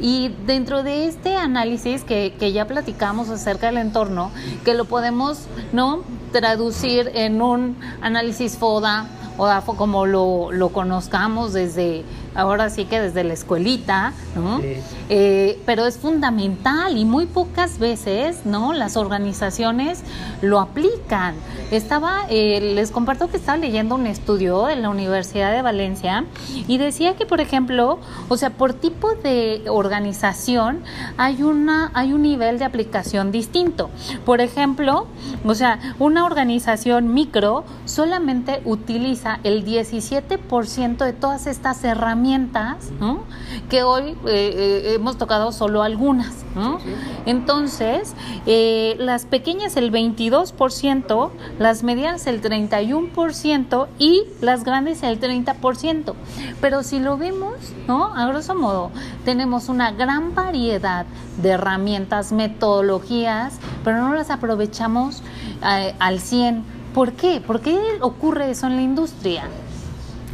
Y 0.00 0.30
dentro 0.46 0.82
de 0.82 1.06
este 1.06 1.36
análisis 1.36 2.04
que, 2.04 2.34
que 2.38 2.52
ya 2.52 2.66
platicamos 2.66 3.28
acerca 3.28 3.66
del 3.66 3.78
entorno, 3.78 4.30
que 4.64 4.74
lo 4.74 4.84
podemos 4.84 5.46
¿no? 5.72 6.00
traducir 6.32 7.10
en 7.14 7.42
un 7.42 7.76
análisis 8.00 8.56
FODA, 8.56 9.06
o 9.36 9.74
como 9.76 10.06
lo, 10.06 10.52
lo 10.52 10.68
conozcamos 10.68 11.52
desde 11.52 12.04
ahora 12.34 12.70
sí 12.70 12.84
que 12.84 13.00
desde 13.00 13.24
la 13.24 13.34
escuelita, 13.34 14.12
¿no? 14.34 14.60
Eh, 15.08 15.60
pero 15.66 15.86
es 15.86 15.98
fundamental 15.98 16.96
y 16.96 17.04
muy 17.04 17.26
pocas 17.26 17.78
veces, 17.78 18.44
¿no? 18.44 18.72
Las 18.72 18.96
organizaciones 18.96 20.02
lo 20.42 20.60
aplican. 20.60 21.34
Estaba, 21.70 22.26
eh, 22.28 22.60
les 22.74 22.90
comparto 22.90 23.28
que 23.28 23.36
estaba 23.36 23.58
leyendo 23.58 23.94
un 23.94 24.06
estudio 24.06 24.68
en 24.68 24.82
la 24.82 24.90
Universidad 24.90 25.52
de 25.52 25.62
Valencia 25.62 26.24
y 26.66 26.78
decía 26.78 27.14
que, 27.14 27.26
por 27.26 27.40
ejemplo, 27.40 27.98
o 28.28 28.36
sea, 28.36 28.50
por 28.50 28.74
tipo 28.74 29.14
de 29.14 29.62
organización 29.68 30.82
hay 31.16 31.42
una, 31.42 31.90
hay 31.94 32.12
un 32.12 32.22
nivel 32.22 32.58
de 32.58 32.64
aplicación 32.64 33.30
distinto. 33.30 33.90
Por 34.24 34.40
ejemplo, 34.40 35.06
o 35.44 35.54
sea, 35.54 35.78
una 35.98 36.24
organización 36.24 37.14
micro 37.14 37.64
solamente 37.84 38.60
utiliza 38.64 39.38
el 39.44 39.64
17% 39.64 41.04
de 41.04 41.12
todas 41.12 41.46
estas 41.46 41.84
herramientas 41.84 42.23
que 43.68 43.82
hoy 43.82 44.10
eh, 44.10 44.16
eh, 44.26 44.94
hemos 44.94 45.18
tocado 45.18 45.52
solo 45.52 45.82
algunas. 45.82 46.44
Entonces, 47.26 48.14
eh, 48.46 48.96
las 48.98 49.24
pequeñas 49.26 49.76
el 49.76 49.92
22%, 49.92 51.30
las 51.58 51.82
medianas 51.82 52.26
el 52.26 52.40
31% 52.40 53.88
y 53.98 54.22
las 54.40 54.64
grandes 54.64 55.02
el 55.02 55.20
30%. 55.20 56.14
Pero 56.60 56.82
si 56.82 56.98
lo 57.00 57.18
vemos, 57.18 57.54
¿no? 57.86 58.14
a 58.14 58.26
grosso 58.28 58.54
modo, 58.54 58.90
tenemos 59.24 59.68
una 59.68 59.90
gran 59.92 60.34
variedad 60.34 61.06
de 61.42 61.50
herramientas, 61.50 62.32
metodologías, 62.32 63.58
pero 63.82 63.98
no 63.98 64.14
las 64.14 64.30
aprovechamos 64.30 65.22
al 65.60 66.20
100. 66.20 66.64
¿Por 66.94 67.12
qué? 67.12 67.40
¿Por 67.44 67.60
qué 67.60 67.78
ocurre 68.00 68.50
eso 68.50 68.68
en 68.68 68.76
la 68.76 68.82
industria? 68.82 69.48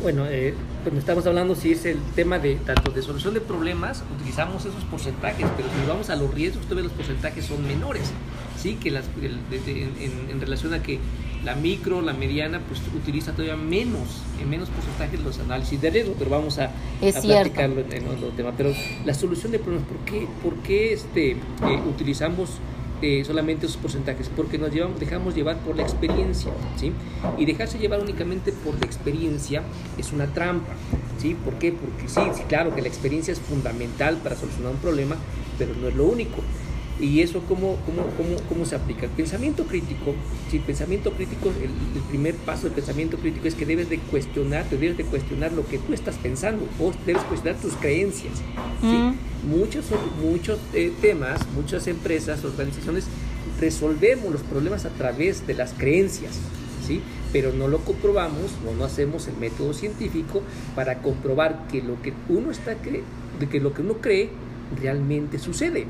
Bueno, 0.02 0.24
eh, 0.26 0.54
cuando 0.82 0.98
estamos 0.98 1.26
hablando 1.26 1.54
si 1.54 1.72
es 1.72 1.84
el 1.84 1.98
tema 2.14 2.38
de 2.38 2.56
tanto 2.56 2.90
de 2.90 3.02
solución 3.02 3.34
de 3.34 3.42
problemas, 3.42 4.02
utilizamos 4.16 4.64
esos 4.64 4.82
porcentajes, 4.84 5.46
pero 5.56 5.68
si 5.68 5.86
vamos 5.86 6.08
a 6.08 6.16
los 6.16 6.32
riesgos, 6.32 6.64
todavía 6.64 6.84
los 6.84 6.92
porcentajes 6.92 7.44
son 7.44 7.66
menores, 7.66 8.10
¿sí? 8.58 8.76
Que 8.76 8.90
las, 8.90 9.04
en, 9.20 10.40
relación 10.40 10.72
a 10.72 10.82
que 10.82 10.98
la 11.44 11.54
micro, 11.54 12.00
la 12.00 12.14
mediana, 12.14 12.60
pues 12.60 12.80
utiliza 12.96 13.32
todavía 13.32 13.56
menos, 13.56 14.22
en 14.40 14.48
menos 14.48 14.70
porcentajes 14.70 15.20
los 15.20 15.38
análisis 15.38 15.78
de 15.78 15.90
riesgo, 15.90 16.14
pero 16.18 16.30
vamos 16.30 16.58
a, 16.58 16.70
platicarlo 17.00 17.82
en, 17.90 18.08
otro 18.08 18.28
tema. 18.28 18.52
Pero 18.56 18.72
la 19.04 19.12
solución 19.12 19.52
de 19.52 19.58
problemas, 19.58 19.86
¿por 19.86 19.98
qué, 20.06 20.26
por 20.42 20.54
qué 20.62 20.94
este, 20.94 21.32
eh, 21.32 21.36
utilizamos 21.86 22.52
eh, 23.02 23.24
solamente 23.24 23.66
esos 23.66 23.78
porcentajes, 23.78 24.28
porque 24.28 24.58
nos 24.58 24.70
dejamos 24.98 25.34
llevar 25.34 25.58
por 25.60 25.76
la 25.76 25.82
experiencia, 25.82 26.52
¿sí? 26.76 26.92
Y 27.38 27.46
dejarse 27.46 27.78
llevar 27.78 28.00
únicamente 28.00 28.52
por 28.52 28.78
la 28.78 28.84
experiencia 28.84 29.62
es 29.96 30.12
una 30.12 30.26
trampa, 30.26 30.74
¿sí? 31.18 31.34
¿Por 31.34 31.54
qué? 31.54 31.72
Porque 31.72 32.08
sí, 32.08 32.20
claro 32.48 32.74
que 32.74 32.82
la 32.82 32.88
experiencia 32.88 33.32
es 33.32 33.40
fundamental 33.40 34.16
para 34.18 34.36
solucionar 34.36 34.72
un 34.72 34.78
problema, 34.78 35.16
pero 35.58 35.74
no 35.80 35.88
es 35.88 35.94
lo 35.94 36.04
único. 36.04 36.42
¿Y 37.00 37.22
eso 37.22 37.42
cómo, 37.48 37.78
cómo, 37.86 38.02
cómo, 38.16 38.36
cómo 38.48 38.66
se 38.66 38.74
aplica? 38.74 39.06
El 39.06 39.12
pensamiento 39.12 39.64
crítico, 39.64 40.14
pensamiento 40.66 41.12
crítico, 41.12 41.48
el, 41.48 42.02
primer 42.10 42.34
paso 42.34 42.64
del 42.64 42.72
pensamiento 42.72 43.16
crítico 43.16 43.48
es 43.48 43.54
que 43.54 43.64
debes 43.64 43.88
de 43.88 43.98
cuestionar, 43.98 44.68
debes 44.68 44.98
de 44.98 45.04
cuestionar 45.04 45.52
lo 45.52 45.66
que 45.66 45.78
tú 45.78 45.94
estás 45.94 46.16
pensando, 46.16 46.66
debes 47.06 47.22
cuestionar 47.22 47.58
tus 47.60 47.72
creencias. 47.74 48.34
Mm. 48.82 49.12
Muchos, 49.48 49.86
muchos 50.22 50.58
eh, 50.74 50.92
temas, 51.00 51.40
muchas 51.54 51.86
empresas, 51.86 52.44
organizaciones, 52.44 53.06
resolvemos 53.60 54.32
los 54.32 54.42
problemas 54.42 54.84
a 54.84 54.90
través 54.90 55.46
de 55.46 55.54
las 55.54 55.72
creencias, 55.72 56.38
¿sí? 56.86 57.00
pero 57.32 57.52
no 57.52 57.68
lo 57.68 57.78
comprobamos, 57.78 58.52
no, 58.64 58.74
no 58.74 58.84
hacemos 58.84 59.28
el 59.28 59.36
método 59.36 59.72
científico 59.72 60.42
para 60.74 60.98
comprobar 60.98 61.66
que 61.68 61.82
lo 61.82 62.00
que 62.02 62.12
uno 62.28 62.50
está 62.50 62.74
cree, 62.74 63.02
de 63.38 63.48
que 63.48 63.60
lo 63.60 63.72
que 63.72 63.82
uno 63.82 63.94
cree 63.94 64.30
realmente 64.78 65.38
sucede. 65.38 65.86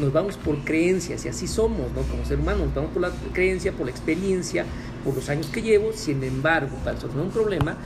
Nos 0.00 0.12
vamos 0.12 0.36
por 0.36 0.58
creencias 0.64 1.24
y 1.24 1.28
así 1.28 1.46
somos, 1.46 1.92
¿no? 1.92 2.02
Como 2.02 2.24
ser 2.24 2.38
humanos, 2.38 2.66
nos 2.66 2.74
vamos 2.74 2.90
por 2.92 3.02
la 3.02 3.10
creencia, 3.32 3.72
por 3.72 3.86
la 3.86 3.92
experiencia, 3.92 4.64
por 5.04 5.14
los 5.14 5.28
años 5.28 5.46
que 5.46 5.62
llevo. 5.62 5.92
Sin 5.92 6.22
embargo, 6.24 6.76
para 6.84 6.92
resolver 6.94 7.20
un 7.20 7.30
problema, 7.30 7.76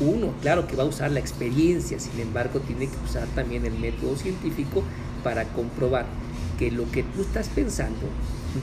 uno, 0.00 0.32
claro 0.42 0.66
que 0.66 0.76
va 0.76 0.82
a 0.82 0.86
usar 0.86 1.10
la 1.12 1.20
experiencia, 1.20 1.98
sin 1.98 2.20
embargo, 2.20 2.60
tiene 2.60 2.88
que 2.88 2.96
usar 3.04 3.26
también 3.28 3.64
el 3.64 3.74
método 3.78 4.16
científico 4.16 4.82
para 5.22 5.44
comprobar 5.44 6.06
que 6.58 6.70
lo 6.70 6.90
que 6.90 7.02
tú 7.02 7.22
estás 7.22 7.48
pensando 7.48 8.06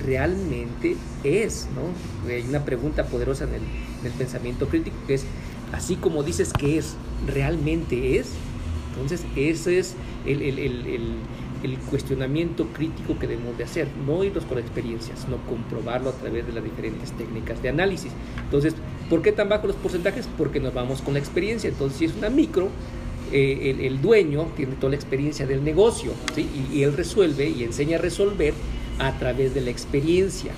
realmente 0.05 0.95
es, 1.23 1.67
¿no? 1.75 2.29
Hay 2.29 2.43
una 2.43 2.63
pregunta 2.63 3.05
poderosa 3.05 3.43
en 3.45 3.55
el, 3.55 3.61
en 4.01 4.05
el 4.05 4.11
pensamiento 4.13 4.67
crítico 4.67 4.95
que 5.07 5.15
es, 5.15 5.25
así 5.73 5.95
como 5.95 6.23
dices 6.23 6.53
que 6.53 6.77
es, 6.77 6.95
realmente 7.27 8.17
es. 8.17 8.31
Entonces, 8.93 9.25
ese 9.35 9.79
es 9.79 9.95
el, 10.25 11.19
cuestionamiento 11.89 12.67
crítico 12.67 13.17
que 13.19 13.27
debemos 13.27 13.57
de 13.57 13.63
hacer, 13.63 13.87
no 14.05 14.23
irnos 14.23 14.45
con 14.45 14.57
experiencias, 14.57 15.27
no 15.27 15.37
comprobarlo 15.47 16.09
a 16.09 16.13
través 16.13 16.45
de 16.47 16.53
las 16.53 16.63
diferentes 16.63 17.11
técnicas 17.11 17.61
de 17.61 17.69
análisis. 17.69 18.11
Entonces, 18.43 18.75
¿por 19.11 19.21
qué 19.21 19.33
tan 19.33 19.49
bajos 19.49 19.67
los 19.67 19.75
porcentajes? 19.75 20.25
Porque 20.37 20.61
nos 20.61 20.73
vamos 20.73 21.01
con 21.01 21.13
la 21.15 21.19
experiencia. 21.19 21.69
Entonces, 21.69 21.99
si 21.99 22.05
es 22.05 22.15
una 22.15 22.29
micro, 22.29 22.69
eh, 23.33 23.75
el, 23.81 24.01
dueño 24.01 24.47
tiene 24.55 24.75
toda 24.75 24.91
la 24.91 24.95
experiencia 24.95 25.45
del 25.45 25.63
negocio 25.63 26.13
¿sí? 26.33 26.49
y, 26.71 26.77
y 26.77 26.83
él 26.83 26.93
resuelve 26.93 27.49
y 27.49 27.63
enseña 27.63 27.97
a 27.97 28.01
resolver 28.01 28.53
a 28.99 29.11
través 29.19 29.53
de 29.53 29.61
la 29.61 29.69
experiencia. 29.69 30.53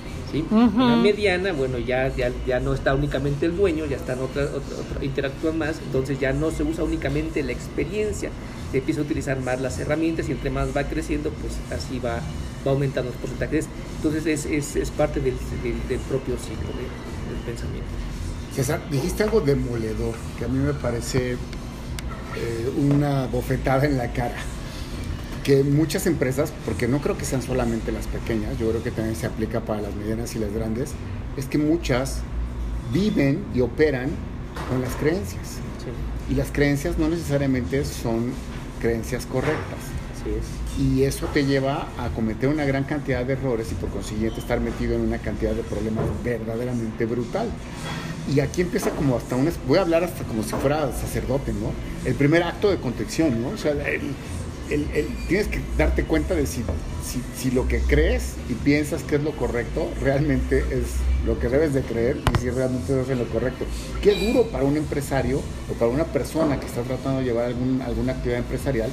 La 0.52 0.96
mediana, 0.96 1.52
bueno, 1.52 1.78
ya, 1.78 2.08
ya, 2.14 2.32
ya, 2.44 2.58
no 2.58 2.74
está 2.74 2.94
únicamente 2.94 3.46
el 3.46 3.56
dueño, 3.56 3.86
ya 3.86 3.96
están 3.96 4.18
otras, 4.18 4.50
otra, 4.50 5.04
interactúan 5.04 5.58
más, 5.58 5.80
entonces 5.84 6.18
ya 6.18 6.32
no 6.32 6.50
se 6.50 6.64
usa 6.64 6.82
únicamente 6.82 7.40
la 7.44 7.52
experiencia, 7.52 8.30
se 8.72 8.78
empieza 8.78 9.00
a 9.00 9.04
utilizar 9.04 9.40
más 9.40 9.60
las 9.60 9.78
herramientas 9.78 10.28
y 10.28 10.32
entre 10.32 10.50
más 10.50 10.76
va 10.76 10.84
creciendo, 10.84 11.30
pues 11.30 11.52
así 11.70 12.00
va, 12.00 12.20
va 12.66 12.72
aumentando 12.72 13.12
los 13.12 13.20
porcentajes. 13.20 13.68
Entonces 13.96 14.26
es, 14.26 14.46
es, 14.46 14.74
es 14.74 14.90
parte 14.90 15.20
del, 15.20 15.34
del, 15.62 16.00
propio 16.00 16.36
ciclo 16.36 16.66
del 16.66 17.40
pensamiento. 17.46 18.13
César, 18.54 18.80
dijiste 18.90 19.24
algo 19.24 19.40
demoledor 19.40 20.14
que 20.38 20.44
a 20.44 20.48
mí 20.48 20.58
me 20.58 20.74
parece 20.74 21.32
eh, 21.32 22.72
una 22.76 23.26
bofetada 23.26 23.84
en 23.84 23.98
la 23.98 24.12
cara 24.12 24.36
que 25.44 25.62
muchas 25.62 26.06
empresas, 26.06 26.52
porque 26.64 26.88
no 26.88 27.00
creo 27.00 27.18
que 27.18 27.26
sean 27.26 27.42
solamente 27.42 27.92
las 27.92 28.06
pequeñas, 28.06 28.58
yo 28.58 28.70
creo 28.70 28.82
que 28.82 28.90
también 28.90 29.14
se 29.14 29.26
aplica 29.26 29.60
para 29.60 29.82
las 29.82 29.94
medianas 29.94 30.34
y 30.34 30.38
las 30.38 30.52
grandes, 30.52 30.92
es 31.36 31.46
que 31.46 31.58
muchas 31.58 32.22
viven 32.92 33.44
y 33.54 33.60
operan 33.60 34.08
con 34.70 34.80
las 34.80 34.94
creencias. 34.94 35.58
Y 36.30 36.34
las 36.34 36.50
creencias 36.50 36.96
no 36.96 37.08
necesariamente 37.08 37.84
son 37.84 38.32
creencias 38.80 39.26
correctas. 39.26 39.78
Y 40.78 41.02
eso 41.02 41.26
te 41.26 41.44
lleva 41.44 41.88
a 41.98 42.08
cometer 42.14 42.48
una 42.48 42.64
gran 42.64 42.84
cantidad 42.84 43.26
de 43.26 43.34
errores 43.34 43.70
y 43.70 43.74
por 43.74 43.90
consiguiente 43.90 44.40
estar 44.40 44.58
metido 44.60 44.94
en 44.94 45.02
una 45.02 45.18
cantidad 45.18 45.52
de 45.52 45.62
problemas 45.62 46.06
verdaderamente 46.24 47.04
brutal. 47.04 47.48
Y 48.32 48.40
aquí 48.40 48.62
empieza 48.62 48.90
como 48.90 49.16
hasta 49.16 49.36
una... 49.36 49.50
Voy 49.68 49.78
a 49.78 49.82
hablar 49.82 50.02
hasta 50.02 50.24
como 50.24 50.42
si 50.42 50.50
fuera 50.50 50.90
sacerdote, 50.92 51.52
¿no? 51.52 51.72
El 52.08 52.14
primer 52.14 52.42
acto 52.42 52.70
de 52.70 52.78
contrición, 52.78 53.42
¿no? 53.42 53.48
O 53.48 53.58
sea, 53.58 53.74
tienes 55.28 55.48
que 55.48 55.60
darte 55.76 56.04
cuenta 56.04 56.34
de 56.34 56.46
si, 56.46 56.64
si, 57.36 57.50
lo 57.50 57.68
que 57.68 57.80
crees 57.80 58.34
y 58.48 58.54
piensas 58.54 59.02
que 59.02 59.16
es 59.16 59.22
lo 59.22 59.32
correcto 59.32 59.90
realmente 60.00 60.60
es 60.70 60.86
lo 61.26 61.38
que 61.38 61.48
debes 61.50 61.74
de 61.74 61.82
creer 61.82 62.16
y 62.34 62.40
si 62.40 62.50
realmente 62.50 62.98
es 62.98 63.18
lo 63.18 63.28
correcto. 63.28 63.66
Qué 64.00 64.14
duro 64.14 64.46
para 64.46 64.64
un 64.64 64.78
empresario 64.78 65.40
o 65.70 65.74
para 65.74 65.90
una 65.90 66.04
persona 66.04 66.58
que 66.58 66.66
está 66.66 66.82
tratando 66.82 67.20
de 67.20 67.26
llevar 67.26 67.44
algún, 67.44 67.82
alguna 67.82 68.12
actividad 68.12 68.38
empresarial 68.38 68.90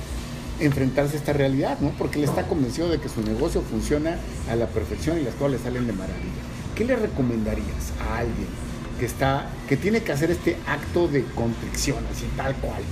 enfrentarse 0.60 1.16
a 1.16 1.20
esta 1.20 1.34
realidad, 1.34 1.80
¿no? 1.80 1.90
Porque 1.98 2.20
él 2.20 2.26
está 2.26 2.48
convencido 2.48 2.90
de 2.90 3.00
que 3.00 3.10
su 3.10 3.22
negocio 3.22 3.62
funciona 3.62 4.18
a 4.50 4.56
la 4.56 4.68
perfección 4.68 5.20
y 5.20 5.24
las 5.24 5.34
cosas 5.36 5.54
le 5.54 5.58
salen 5.60 5.88
de 5.88 5.94
maravilla. 5.94 6.42
¿Qué 6.76 6.86
le 6.86 6.96
recomendarías 6.96 7.94
a 8.00 8.20
alguien 8.20 8.48
que 9.02 9.08
está 9.08 9.48
que 9.68 9.78
tiene 9.78 10.02
que 10.02 10.12
hacer 10.12 10.30
este 10.30 10.58
acto 10.68 11.08
de 11.08 11.24
contrición, 11.34 11.98
así 12.12 12.28
tal 12.38 12.54
cual? 12.58 12.84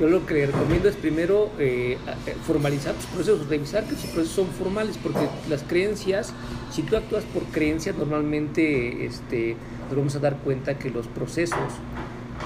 Yo 0.00 0.08
lo 0.08 0.24
que 0.24 0.46
recomiendo 0.46 0.88
es 0.88 0.96
primero 0.96 1.50
eh, 1.58 1.98
eh, 2.26 2.34
formalizar 2.46 2.94
tus 2.94 3.04
procesos, 3.04 3.46
revisar 3.46 3.84
que 3.84 3.94
tus 3.94 4.06
procesos 4.06 4.34
son 4.34 4.46
formales, 4.46 4.96
porque 4.96 5.28
las 5.50 5.64
creencias, 5.64 6.32
si 6.70 6.80
tú 6.80 6.96
actúas 6.96 7.24
por 7.24 7.42
creencias, 7.44 7.94
normalmente 7.94 9.04
este, 9.04 9.54
nos 9.90 9.98
vamos 9.98 10.16
a 10.16 10.18
dar 10.18 10.38
cuenta 10.38 10.78
que 10.78 10.88
los 10.88 11.06
procesos 11.08 11.74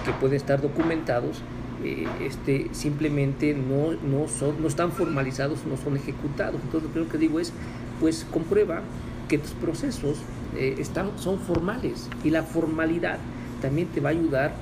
que 0.04 0.10
pueden 0.14 0.34
estar 0.34 0.60
documentados 0.60 1.42
eh, 1.84 2.08
este, 2.20 2.66
simplemente 2.72 3.54
no, 3.54 3.92
no, 3.92 4.26
son, 4.26 4.60
no 4.60 4.66
están 4.66 4.90
formalizados, 4.90 5.64
no 5.66 5.76
son 5.76 5.96
ejecutados. 5.96 6.56
Entonces 6.64 6.82
lo 6.82 6.88
primero 6.88 7.12
que 7.12 7.18
digo 7.18 7.38
es, 7.38 7.52
pues 8.00 8.26
comprueba 8.28 8.82
que 9.28 9.38
tus 9.38 9.52
procesos 9.52 10.18
están, 10.58 11.10
son 11.18 11.38
formales 11.38 12.08
y 12.24 12.30
la 12.30 12.42
formalidad 12.42 13.18
también 13.60 13.88
te 13.88 14.00
va 14.00 14.10
a 14.10 14.12
ayudar, 14.12 14.52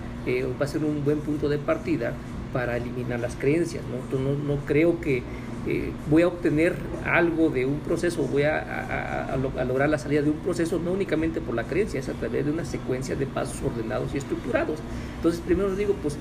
va 0.60 0.64
a 0.64 0.68
ser 0.68 0.84
un 0.84 1.04
buen 1.04 1.18
punto 1.18 1.48
de 1.48 1.58
partida 1.58 2.12
para 2.52 2.76
eliminar 2.76 3.20
las 3.20 3.34
creencias. 3.34 3.82
No, 3.84 4.18
no, 4.18 4.36
no 4.36 4.56
creo 4.64 5.00
que 5.00 5.22
eh, 5.66 5.92
voy 6.10 6.22
a 6.22 6.28
obtener 6.28 6.74
algo 7.06 7.48
de 7.48 7.64
un 7.64 7.80
proceso, 7.80 8.22
voy 8.24 8.42
a, 8.42 9.32
a, 9.32 9.64
lograr 9.64 9.88
la 9.88 9.96
salida 9.96 10.20
de 10.20 10.28
un 10.28 10.36
proceso, 10.36 10.78
no 10.78 10.92
únicamente 10.92 11.40
por 11.40 11.54
la 11.54 11.64
creencia, 11.64 12.00
es 12.00 12.08
a 12.10 12.12
través 12.12 12.44
de 12.44 12.52
una 12.52 12.66
secuencia 12.66 13.16
de 13.16 13.24
pasos 13.26 13.62
ordenados 13.62 14.14
y 14.14 14.18
estructurados. 14.18 14.78
Entonces, 15.16 15.40
primero 15.40 15.70
les 15.70 15.78
digo, 15.78 15.94
pues 16.02 16.18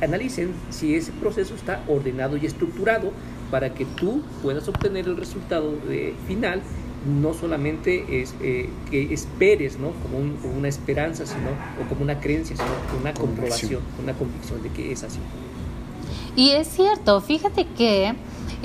analicen 0.00 0.52
si 0.70 0.94
ese 0.94 1.10
proceso 1.12 1.54
está 1.54 1.82
ordenado 1.88 2.36
y 2.36 2.46
estructurado 2.46 3.10
para 3.50 3.74
que 3.74 3.84
tú 3.84 4.22
puedas 4.42 4.68
obtener 4.68 5.06
el 5.06 5.16
resultado 5.16 5.72
de, 5.88 6.14
final 6.28 6.62
no 7.06 7.34
solamente 7.34 8.20
es 8.22 8.34
eh, 8.40 8.68
que 8.90 9.12
esperes, 9.12 9.78
¿no? 9.78 9.90
Como, 10.02 10.36
como, 10.40 10.54
una 10.54 10.68
esperanza, 10.68 11.26
sino, 11.26 11.50
o 11.82 11.88
como 11.88 12.02
una 12.02 12.20
creencia, 12.20 12.56
sino 12.56 12.68
una 13.00 13.14
comprobación, 13.14 13.82
una 14.02 14.14
convicción 14.14 14.62
de 14.62 14.70
que 14.70 14.92
es 14.92 15.02
así. 15.04 15.18
Y 16.36 16.50
es 16.50 16.68
cierto, 16.68 17.20
fíjate 17.20 17.66
que 17.76 18.14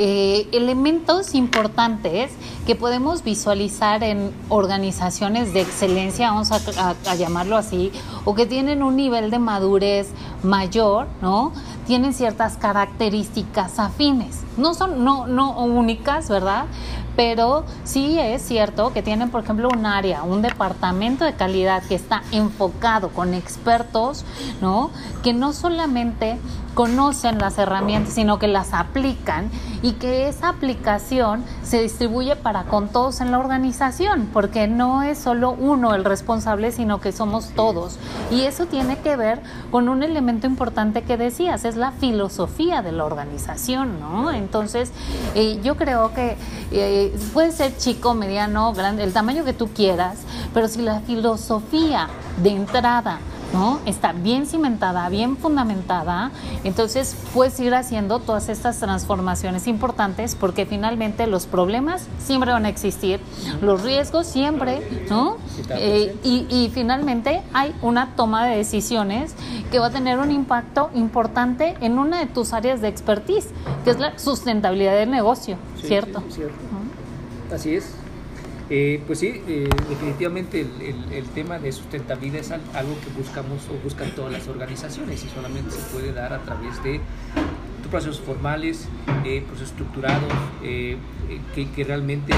eh, 0.02 0.47
elementos 0.54 1.36
importantes 1.36 2.32
que 2.65 2.73
podemos 2.73 3.21
visualizar 3.25 4.02
en 4.02 4.32
organizaciones 4.47 5.54
de 5.54 5.60
excelencia, 5.60 6.32
vamos 6.32 6.52
a, 6.54 7.15
llamarlo 7.15 7.58
así, 7.58 7.91
o 8.23 8.34
que 8.34 8.45
tienen 8.45 8.82
un 8.82 8.95
nivel 8.95 9.30
de 9.30 9.39
madurez 9.39 10.08
mayor, 10.41 11.08
¿no? 11.21 11.52
Tienen 11.86 12.13
ciertas 12.13 12.56
características 12.56 13.78
afines. 13.78 14.39
No 14.56 14.73
son 14.73 15.04
no, 15.04 15.28
no 15.28 15.60
únicas, 15.60 16.30
¿verdad? 16.30 16.65
Pero 17.19 17.65
sí 17.84 18.17
es 18.17 18.41
cierto 18.41 18.93
que 18.93 19.03
tienen, 19.03 19.29
por 19.29 19.43
ejemplo, 19.43 19.67
un 19.67 19.86
área, 19.86 20.23
un 20.23 20.41
departamento 20.41 21.25
de 21.25 21.34
calidad 21.34 21.84
que 21.84 21.95
está 21.95 22.23
enfocado 22.32 23.10
con 23.10 23.34
expertos, 23.34 24.23
¿no? 24.62 24.89
Que 25.21 25.34
no 25.34 25.51
solamente 25.51 26.38
conocen 26.73 27.39
las 27.39 27.58
herramientas, 27.58 28.13
sino 28.13 28.39
que 28.39 28.47
las 28.47 28.73
aplican 28.73 29.49
y 29.82 29.93
que 29.93 30.27
esa 30.27 30.49
aplicación 30.49 31.43
se 31.63 31.82
distribuye 31.82 32.36
para 32.36 32.63
con 32.63 32.89
todos 32.89 33.21
en 33.21 33.32
la 33.32 33.39
organización, 33.39 34.29
porque 34.34 34.67
no 34.67 35.03
es 35.03 35.17
solo 35.17 35.51
uno 35.51 35.95
el 35.95 36.03
responsable, 36.03 36.71
sino 36.71 36.99
que 36.99 37.12
somos 37.12 37.49
todos. 37.49 37.97
Y 38.32 38.41
eso 38.41 38.65
tiene 38.65 38.97
que 38.99 39.15
ver 39.15 39.41
con 39.71 39.89
un 39.89 40.03
elemento 40.03 40.47
importante 40.47 41.03
que 41.03 41.17
decías, 41.17 41.65
es 41.65 41.75
la 41.75 41.91
filosofía 41.91 42.82
de 42.82 42.91
la 42.91 43.05
organización, 43.05 43.99
¿no? 43.99 44.32
Entonces, 44.32 44.91
eh, 45.36 45.60
yo 45.63 45.75
creo 45.75 46.13
que 46.13 46.38
eh, 46.71 47.17
puede 47.34 47.51
ser 47.51 47.77
chico, 47.77 48.13
mediano, 48.13 48.73
grande, 48.73 49.03
el 49.03 49.13
tamaño 49.13 49.43
que 49.43 49.53
tú 49.53 49.69
quieras, 49.69 50.19
pero 50.53 50.67
si 50.67 50.82
la 50.82 50.99
filosofía 51.01 52.08
de 52.41 52.49
entrada 52.49 53.19
¿no? 53.53 53.79
Está 53.85 54.13
bien 54.13 54.45
cimentada, 54.45 55.07
bien 55.09 55.38
fundamentada, 55.38 56.31
entonces 56.63 57.15
puedes 57.33 57.59
ir 57.59 57.73
haciendo 57.73 58.19
todas 58.19 58.49
estas 58.49 58.79
transformaciones 58.79 59.67
importantes 59.67 60.35
porque 60.35 60.65
finalmente 60.65 61.27
los 61.27 61.45
problemas 61.45 62.07
siempre 62.19 62.51
van 62.51 62.65
a 62.65 62.69
existir, 62.69 63.19
los 63.62 63.83
riesgos 63.83 64.27
siempre, 64.27 64.81
¿no? 65.09 65.38
Eh, 65.69 66.15
y, 66.23 66.45
y 66.49 66.69
finalmente 66.73 67.41
hay 67.53 67.73
una 67.81 68.15
toma 68.15 68.45
de 68.45 68.57
decisiones 68.57 69.35
que 69.71 69.79
va 69.79 69.88
a 69.88 69.91
tener 69.91 70.19
un 70.19 70.31
impacto 70.31 70.89
importante 70.93 71.75
en 71.81 71.99
una 71.99 72.19
de 72.19 72.25
tus 72.25 72.53
áreas 72.53 72.81
de 72.81 72.88
expertise, 72.88 73.49
que 73.83 73.91
es 73.91 73.99
la 73.99 74.17
sustentabilidad 74.17 74.93
del 74.93 75.12
negocio, 75.12 75.57
¿cierto? 75.81 76.23
cierto. 76.29 76.55
Así 77.53 77.75
es. 77.75 77.93
Eh, 78.71 79.01
pues 79.08 79.17
sí, 79.17 79.41
eh, 79.47 79.67
definitivamente 79.89 80.62
el, 80.62 81.25
tema 81.34 81.58
de 81.58 81.71
sustentabilidad 81.71 82.41
es 82.41 82.51
algo 82.51 82.95
que 83.01 83.10
buscamos 83.17 83.67
o 83.67 83.84
buscan 83.84 84.12
todas 84.12 84.32
las 84.32 84.47
organizaciones 84.47 85.23
y 85.23 85.29
solamente 85.29 85.71
se 85.71 85.82
puede 85.91 86.13
dar 86.13 86.34
a 86.34 86.43
través 86.43 86.84
de 86.84 87.01
procesos 87.89 88.19
formales, 88.19 88.88
eh, 89.25 89.41
procesos 89.47 89.71
estructurados, 89.71 90.32
que, 90.62 91.84
realmente 91.84 92.34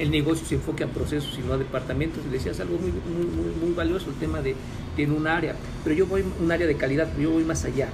el, 0.00 0.10
negocio 0.10 0.44
se 0.44 0.56
enfoque 0.56 0.82
a 0.82 0.88
procesos 0.88 1.38
y 1.38 1.46
no 1.46 1.52
a 1.52 1.58
departamentos. 1.58 2.20
Decías 2.32 2.58
algo 2.58 2.76
muy, 2.76 2.90
muy, 2.90 3.54
muy 3.54 3.74
valioso, 3.76 4.10
el 4.10 4.16
tema 4.16 4.40
de 4.40 4.56
tiene 4.96 5.12
un 5.12 5.28
área, 5.28 5.54
pero 5.84 5.94
yo 5.94 6.06
voy 6.06 6.24
un 6.40 6.50
área 6.50 6.66
de 6.66 6.74
calidad, 6.74 7.08
yo 7.16 7.30
voy 7.30 7.44
más 7.44 7.64
allá 7.64 7.90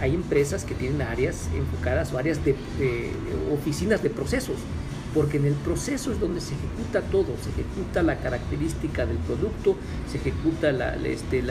hay 0.00 0.14
empresas 0.14 0.64
que 0.64 0.74
tienen 0.76 1.02
áreas 1.02 1.48
enfocadas 1.56 2.12
o 2.12 2.18
áreas 2.18 2.44
de 2.44 2.54
oficinas 3.52 4.00
de 4.00 4.10
procesos 4.10 4.58
porque 5.14 5.38
en 5.38 5.46
el 5.46 5.54
proceso 5.54 6.12
es 6.12 6.20
donde 6.20 6.40
se 6.40 6.54
ejecuta 6.54 7.00
todo, 7.10 7.34
se 7.42 7.50
ejecuta 7.50 8.02
la 8.02 8.18
característica 8.18 9.06
del 9.06 9.16
producto, 9.18 9.76
se 10.10 10.18
ejecuta 10.18 10.72
la, 10.72 10.94
este, 10.96 11.42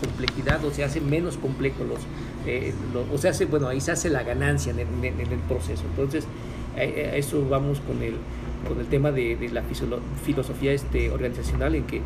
complejidad 0.00 0.64
o 0.64 0.70
se 0.70 0.84
hace 0.84 1.00
menos 1.00 1.36
complejo 1.36 1.84
los, 1.84 2.00
eh, 2.46 2.72
o 3.12 3.18
se 3.18 3.28
hace, 3.28 3.46
bueno, 3.46 3.68
ahí 3.68 3.80
se 3.80 3.92
hace 3.92 4.10
la 4.10 4.22
ganancia 4.22 4.72
en 4.72 4.78
el, 4.78 5.38
proceso. 5.48 5.82
Entonces, 5.90 6.26
a, 6.76 6.82
eso 6.82 7.46
vamos 7.48 7.80
con 7.80 8.02
el, 8.02 8.14
con 8.68 8.78
el 8.78 8.86
tema 8.86 9.10
de, 9.10 9.50
la 9.52 9.62
filosofía 10.24 10.72
este, 10.72 11.10
organizacional 11.10 11.74
en 11.74 11.84
que 11.84 12.00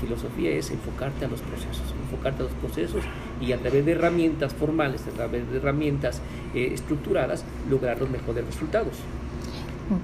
filosofía 0.00 0.50
es 0.50 0.70
enfocarte 0.70 1.26
a 1.26 1.28
los 1.28 1.40
procesos, 1.40 1.82
enfocarte 2.04 2.42
a 2.42 2.44
los 2.46 2.54
procesos 2.54 3.04
y 3.40 3.52
a 3.52 3.58
través 3.58 3.84
de 3.84 3.92
herramientas 3.92 4.54
formales, 4.54 5.06
a 5.06 5.10
través 5.10 5.50
de 5.50 5.58
herramientas 5.58 6.22
eh, 6.54 6.70
estructuradas, 6.72 7.44
lograr 7.68 8.00
los 8.00 8.10
mejores 8.10 8.44
resultados. 8.44 8.96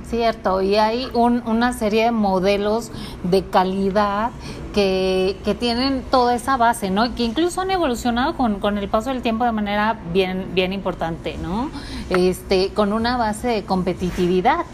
Cierto, 0.08 0.62
y 0.62 0.76
hay 0.76 1.08
una 1.14 1.72
serie 1.72 2.04
de 2.04 2.10
modelos 2.10 2.90
de 3.22 3.44
calidad 3.44 4.30
que, 4.74 5.56
tienen 5.58 6.02
toda 6.10 6.34
esa 6.34 6.56
base, 6.56 6.90
¿no? 6.90 7.14
Que 7.14 7.22
incluso 7.22 7.60
han 7.60 7.70
evolucionado 7.70 8.36
con, 8.36 8.58
con, 8.60 8.78
el 8.78 8.88
paso 8.88 9.10
del 9.10 9.22
tiempo 9.22 9.44
de 9.44 9.52
manera 9.52 9.98
bien, 10.12 10.48
bien 10.54 10.72
importante, 10.72 11.38
¿no? 11.38 11.70
Este, 12.10 12.70
con 12.74 12.92
una 12.92 13.16
base 13.16 13.48
de 13.48 13.64
competitividad. 13.64 14.64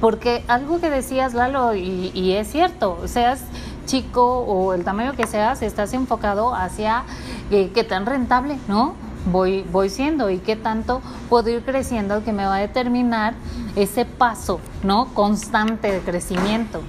Porque 0.00 0.44
algo 0.48 0.80
que 0.80 0.90
decías, 0.90 1.34
Lalo, 1.34 1.74
y, 1.74 2.10
y 2.14 2.32
es 2.32 2.50
cierto, 2.50 2.98
seas 3.06 3.42
chico 3.86 4.40
o 4.40 4.74
el 4.74 4.84
tamaño 4.84 5.14
que 5.14 5.26
seas, 5.26 5.62
estás 5.62 5.92
enfocado 5.92 6.54
hacia 6.54 7.04
eh, 7.50 7.70
que 7.74 7.84
tan 7.84 8.06
rentable, 8.06 8.58
¿no? 8.68 8.94
Voy, 9.26 9.62
voy 9.70 9.90
siendo 9.90 10.30
y 10.30 10.38
qué 10.38 10.56
tanto 10.56 11.02
puedo 11.28 11.50
ir 11.50 11.62
creciendo 11.62 12.24
que 12.24 12.32
me 12.32 12.44
va 12.44 12.56
a 12.56 12.60
determinar 12.60 13.34
ese 13.76 14.04
paso 14.04 14.60
¿no? 14.82 15.12
constante 15.14 15.90
de 15.90 16.00
crecimiento. 16.00 16.82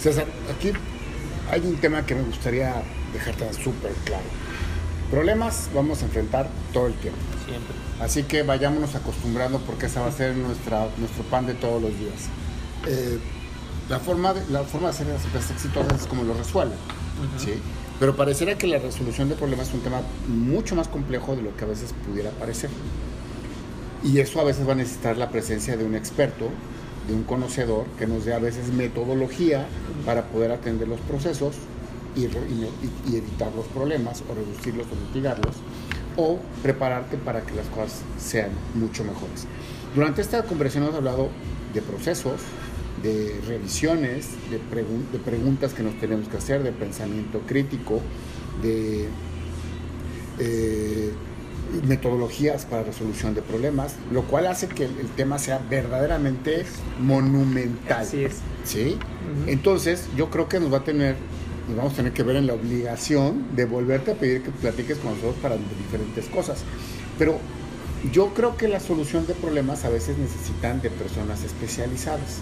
César, 0.00 0.26
aquí 0.54 0.72
hay 1.50 1.60
un 1.66 1.76
tema 1.76 2.04
que 2.06 2.14
me 2.14 2.22
gustaría 2.22 2.82
dejarte 3.12 3.52
súper 3.52 3.92
claro. 4.04 4.24
Problemas 5.10 5.68
vamos 5.74 6.02
a 6.02 6.04
enfrentar 6.06 6.48
todo 6.72 6.86
el 6.86 6.94
tiempo. 6.94 7.18
Siempre. 7.44 7.74
Así 8.00 8.22
que 8.22 8.42
vayámonos 8.42 8.94
acostumbrando 8.94 9.58
porque 9.60 9.86
esa 9.86 10.00
va 10.00 10.06
a 10.06 10.12
ser 10.12 10.36
nuestra, 10.36 10.88
nuestro 10.96 11.24
pan 11.24 11.46
de 11.46 11.54
todos 11.54 11.82
los 11.82 11.90
días. 11.98 12.28
Eh, 12.86 13.18
la, 13.88 13.98
forma 13.98 14.32
de, 14.32 14.50
la 14.50 14.62
forma 14.62 14.88
de 14.88 14.94
hacer 14.94 15.06
las 15.08 15.24
empresas 15.24 15.50
exitosas 15.50 16.00
es 16.00 16.06
como 16.06 16.22
lo 16.22 16.34
resuelven. 16.34 16.78
¿sí? 17.36 17.60
Pero 18.00 18.16
pareciera 18.16 18.56
que 18.56 18.66
la 18.66 18.78
resolución 18.78 19.28
de 19.28 19.34
problemas 19.34 19.68
es 19.68 19.74
un 19.74 19.80
tema 19.80 20.00
mucho 20.26 20.74
más 20.74 20.88
complejo 20.88 21.36
de 21.36 21.42
lo 21.42 21.54
que 21.54 21.64
a 21.64 21.68
veces 21.68 21.94
pudiera 22.06 22.30
parecer. 22.30 22.70
Y 24.02 24.18
eso 24.20 24.40
a 24.40 24.44
veces 24.44 24.66
va 24.66 24.72
a 24.72 24.76
necesitar 24.76 25.18
la 25.18 25.28
presencia 25.28 25.76
de 25.76 25.84
un 25.84 25.94
experto, 25.94 26.48
de 27.06 27.14
un 27.14 27.24
conocedor, 27.24 27.84
que 27.98 28.06
nos 28.06 28.24
dé 28.24 28.32
a 28.32 28.38
veces 28.38 28.72
metodología 28.72 29.66
para 30.06 30.24
poder 30.24 30.50
atender 30.50 30.88
los 30.88 30.98
procesos 31.00 31.56
y, 32.16 32.24
evitar 32.24 33.52
los 33.54 33.66
problemas, 33.66 34.22
o 34.30 34.34
reducirlos 34.34 34.86
o 34.90 34.96
mitigarlos, 35.06 35.56
o 36.16 36.38
prepararte 36.62 37.18
para 37.18 37.42
que 37.42 37.54
las 37.54 37.66
cosas 37.66 38.00
sean 38.18 38.48
mucho 38.74 39.04
mejores. 39.04 39.46
Durante 39.94 40.22
esta 40.22 40.42
conversación 40.44 40.84
hemos 40.84 40.96
hablado 40.96 41.28
de 41.74 41.82
procesos, 41.82 42.40
de 43.02 43.40
revisiones, 43.46 44.28
de, 44.50 44.58
de, 44.58 45.18
preguntas 45.18 45.72
que 45.72 45.82
nos 45.82 45.98
tenemos 45.98 46.28
que 46.28 46.36
hacer, 46.36 46.62
de 46.62 46.72
pensamiento 46.72 47.40
crítico, 47.46 48.00
de 48.62 49.08
eh, 50.38 51.12
metodologías 51.86 52.66
para 52.66 52.82
resolución 52.82 53.34
de 53.34 53.42
problemas, 53.42 53.96
lo 54.10 54.22
cual 54.22 54.46
hace 54.46 54.68
que 54.68 54.84
el, 54.84 55.08
tema 55.16 55.38
sea 55.38 55.60
verdaderamente 55.70 56.64
monumental. 56.98 58.02
Así 58.02 58.24
es. 58.24 58.38
¿Sí? 58.64 58.98
Entonces, 59.46 60.08
yo 60.16 60.30
creo 60.30 60.48
que 60.48 60.60
nos 60.60 60.72
va 60.72 60.78
a 60.78 60.84
tener 60.84 61.16
nos 61.68 61.76
vamos 61.76 61.92
a 61.92 61.96
tener 61.96 62.12
que 62.12 62.24
ver 62.24 62.34
en 62.34 62.48
la 62.48 62.54
obligación 62.54 63.54
de 63.54 63.64
volverte 63.64 64.10
a 64.10 64.14
pedir 64.14 64.42
que 64.42 64.50
platiques 64.50 64.98
con 64.98 65.12
nosotros 65.12 65.36
para 65.40 65.56
diferentes 65.56 66.26
cosas. 66.26 66.64
Pero 67.16 67.38
yo 68.12 68.32
creo 68.32 68.56
que 68.56 68.66
la 68.66 68.80
solución 68.80 69.26
de 69.26 69.34
problemas 69.34 69.84
a 69.84 69.90
veces 69.90 70.16
necesitan 70.16 70.80
de 70.80 70.90
personas 70.90 71.44
especializadas. 71.44 72.38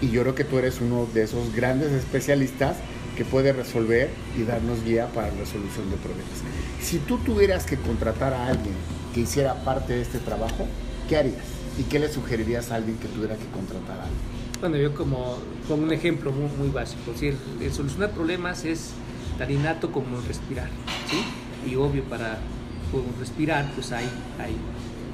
Y 0.00 0.10
yo 0.10 0.22
creo 0.22 0.34
que 0.34 0.44
tú 0.44 0.58
eres 0.58 0.80
uno 0.80 1.06
de 1.12 1.24
esos 1.24 1.54
grandes 1.54 1.92
especialistas 1.92 2.76
que 3.16 3.24
puede 3.24 3.52
resolver 3.52 4.10
y 4.36 4.42
darnos 4.42 4.84
guía 4.84 5.08
para 5.08 5.30
la 5.30 5.38
resolución 5.38 5.90
de 5.90 5.96
problemas. 5.96 6.32
Si 6.80 6.98
tú 6.98 7.18
tuvieras 7.18 7.64
que 7.64 7.76
contratar 7.76 8.34
a 8.34 8.46
alguien 8.46 8.74
que 9.14 9.20
hiciera 9.20 9.64
parte 9.64 9.94
de 9.94 10.02
este 10.02 10.18
trabajo, 10.18 10.66
¿qué 11.08 11.16
harías? 11.16 11.44
¿Y 11.78 11.84
qué 11.84 11.98
le 11.98 12.08
sugerirías 12.08 12.70
a 12.70 12.76
alguien 12.76 12.96
que 12.98 13.08
tuviera 13.08 13.36
que 13.36 13.46
contratar 13.46 13.98
a 13.98 14.02
alguien? 14.04 14.20
Bueno, 14.60 14.76
yo 14.76 14.94
como, 14.94 15.38
como 15.68 15.82
un 15.82 15.92
ejemplo 15.92 16.30
muy, 16.32 16.48
muy 16.56 16.68
básico, 16.68 17.12
el, 17.20 17.36
el, 17.60 17.72
solucionar 17.72 18.10
problemas 18.10 18.64
es 18.64 18.90
tan 19.38 19.50
innato 19.50 19.90
como 19.90 20.20
respirar, 20.20 20.68
¿sí? 21.10 21.70
Y 21.70 21.76
obvio, 21.76 22.04
para 22.04 22.38
respirar, 23.18 23.70
pues 23.74 23.92
hay, 23.92 24.06
hay 24.38 24.56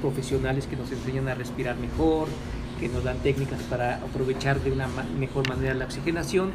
profesionales 0.01 0.67
que 0.67 0.75
nos 0.75 0.91
enseñan 0.91 1.27
a 1.27 1.35
respirar 1.35 1.77
mejor, 1.77 2.27
que 2.79 2.89
nos 2.89 3.03
dan 3.03 3.17
técnicas 3.19 3.61
para 3.63 3.97
aprovechar 3.97 4.59
de 4.61 4.71
una 4.71 4.87
mejor 5.19 5.47
manera 5.47 5.73
la 5.73 5.85
oxigenación 5.85 6.51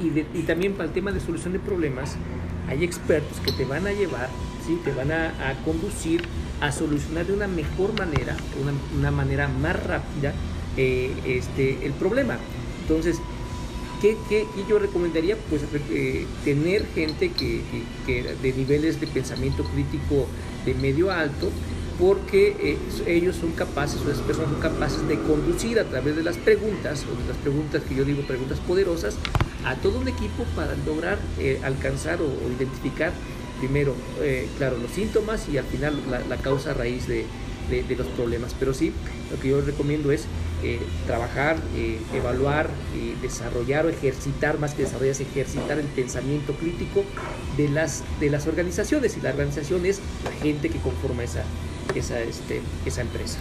y, 0.00 0.42
también 0.42 0.74
para 0.74 0.84
el 0.84 0.92
tema 0.92 1.12
de 1.12 1.20
solución 1.20 1.52
de 1.52 1.58
problemas 1.58 2.16
hay 2.68 2.84
expertos 2.84 3.38
que 3.44 3.52
te 3.52 3.64
van 3.64 3.86
a 3.86 3.92
llevar, 3.92 4.28
¿sí? 4.66 4.78
te 4.84 4.92
van 4.92 5.10
a, 5.10 5.32
conducir 5.64 6.22
a 6.60 6.70
solucionar 6.70 7.26
de 7.26 7.32
una 7.32 7.48
mejor 7.48 7.98
manera, 7.98 8.36
una, 8.60 8.72
una 8.96 9.10
manera 9.10 9.48
más 9.48 9.82
rápida 9.84 10.34
eh, 10.76 11.12
este, 11.26 11.86
el 11.86 11.92
problema. 11.92 12.36
Entonces, 12.82 13.20
¿qué, 14.00 14.16
qué, 14.28 14.46
yo 14.68 14.78
recomendaría? 14.78 15.36
Pues 15.48 15.62
eh, 15.90 16.26
tener 16.44 16.86
gente 16.94 17.30
que, 17.30 17.62
que, 18.06 18.34
de 18.40 18.52
niveles 18.52 19.00
de 19.00 19.06
pensamiento 19.06 19.64
crítico 19.64 20.26
de 20.68 20.74
medio 20.74 21.10
alto, 21.10 21.50
porque 21.98 22.56
eh, 22.60 22.78
ellos 23.06 23.36
son 23.36 23.52
capaces, 23.52 24.00
o 24.02 24.10
esas 24.10 24.22
personas 24.22 24.50
son 24.52 24.60
capaces 24.60 25.08
de 25.08 25.18
conducir 25.20 25.80
a 25.80 25.84
través 25.84 26.14
de 26.14 26.22
las 26.22 26.36
preguntas, 26.36 27.04
o 27.10 27.20
de 27.20 27.28
las 27.28 27.36
preguntas 27.38 27.82
que 27.88 27.94
yo 27.94 28.04
digo 28.04 28.22
preguntas 28.22 28.58
poderosas, 28.60 29.16
a 29.64 29.74
todo 29.76 29.98
un 29.98 30.08
equipo 30.08 30.44
para 30.54 30.74
lograr 30.86 31.18
eh, 31.38 31.60
alcanzar 31.64 32.20
o, 32.20 32.28
identificar 32.56 33.12
primero, 33.58 33.94
eh, 34.20 34.46
claro, 34.58 34.76
los 34.78 34.92
síntomas 34.92 35.48
y 35.48 35.58
al 35.58 35.64
final 35.64 35.94
la, 36.28 36.36
causa 36.36 36.74
raíz 36.74 37.08
de, 37.08 37.24
de, 37.68 37.96
los 37.96 38.06
problemas. 38.08 38.54
Pero 38.58 38.72
sí, 38.72 38.92
lo 39.32 39.40
que 39.40 39.48
yo 39.48 39.60
recomiendo 39.60 40.12
es 40.12 40.26
trabajar, 41.06 41.56
evaluar, 42.14 42.68
desarrollar 43.22 43.86
o 43.86 43.88
ejercitar, 43.88 44.58
más 44.58 44.74
que 44.74 44.82
desarrollar, 44.82 45.12
es 45.12 45.20
ejercitar 45.20 45.78
el 45.78 45.86
pensamiento 45.86 46.52
crítico 46.54 47.04
de 47.56 47.68
las, 47.68 48.02
de 48.20 48.30
las 48.30 48.46
organizaciones. 48.46 49.16
Y 49.16 49.20
la 49.20 49.30
organización 49.30 49.86
es 49.86 50.00
la 50.24 50.32
gente 50.32 50.68
que 50.68 50.78
conforma 50.78 51.24
esa, 51.24 51.42
esa, 51.94 52.20
este, 52.20 52.60
esa 52.86 53.02
empresa. 53.02 53.38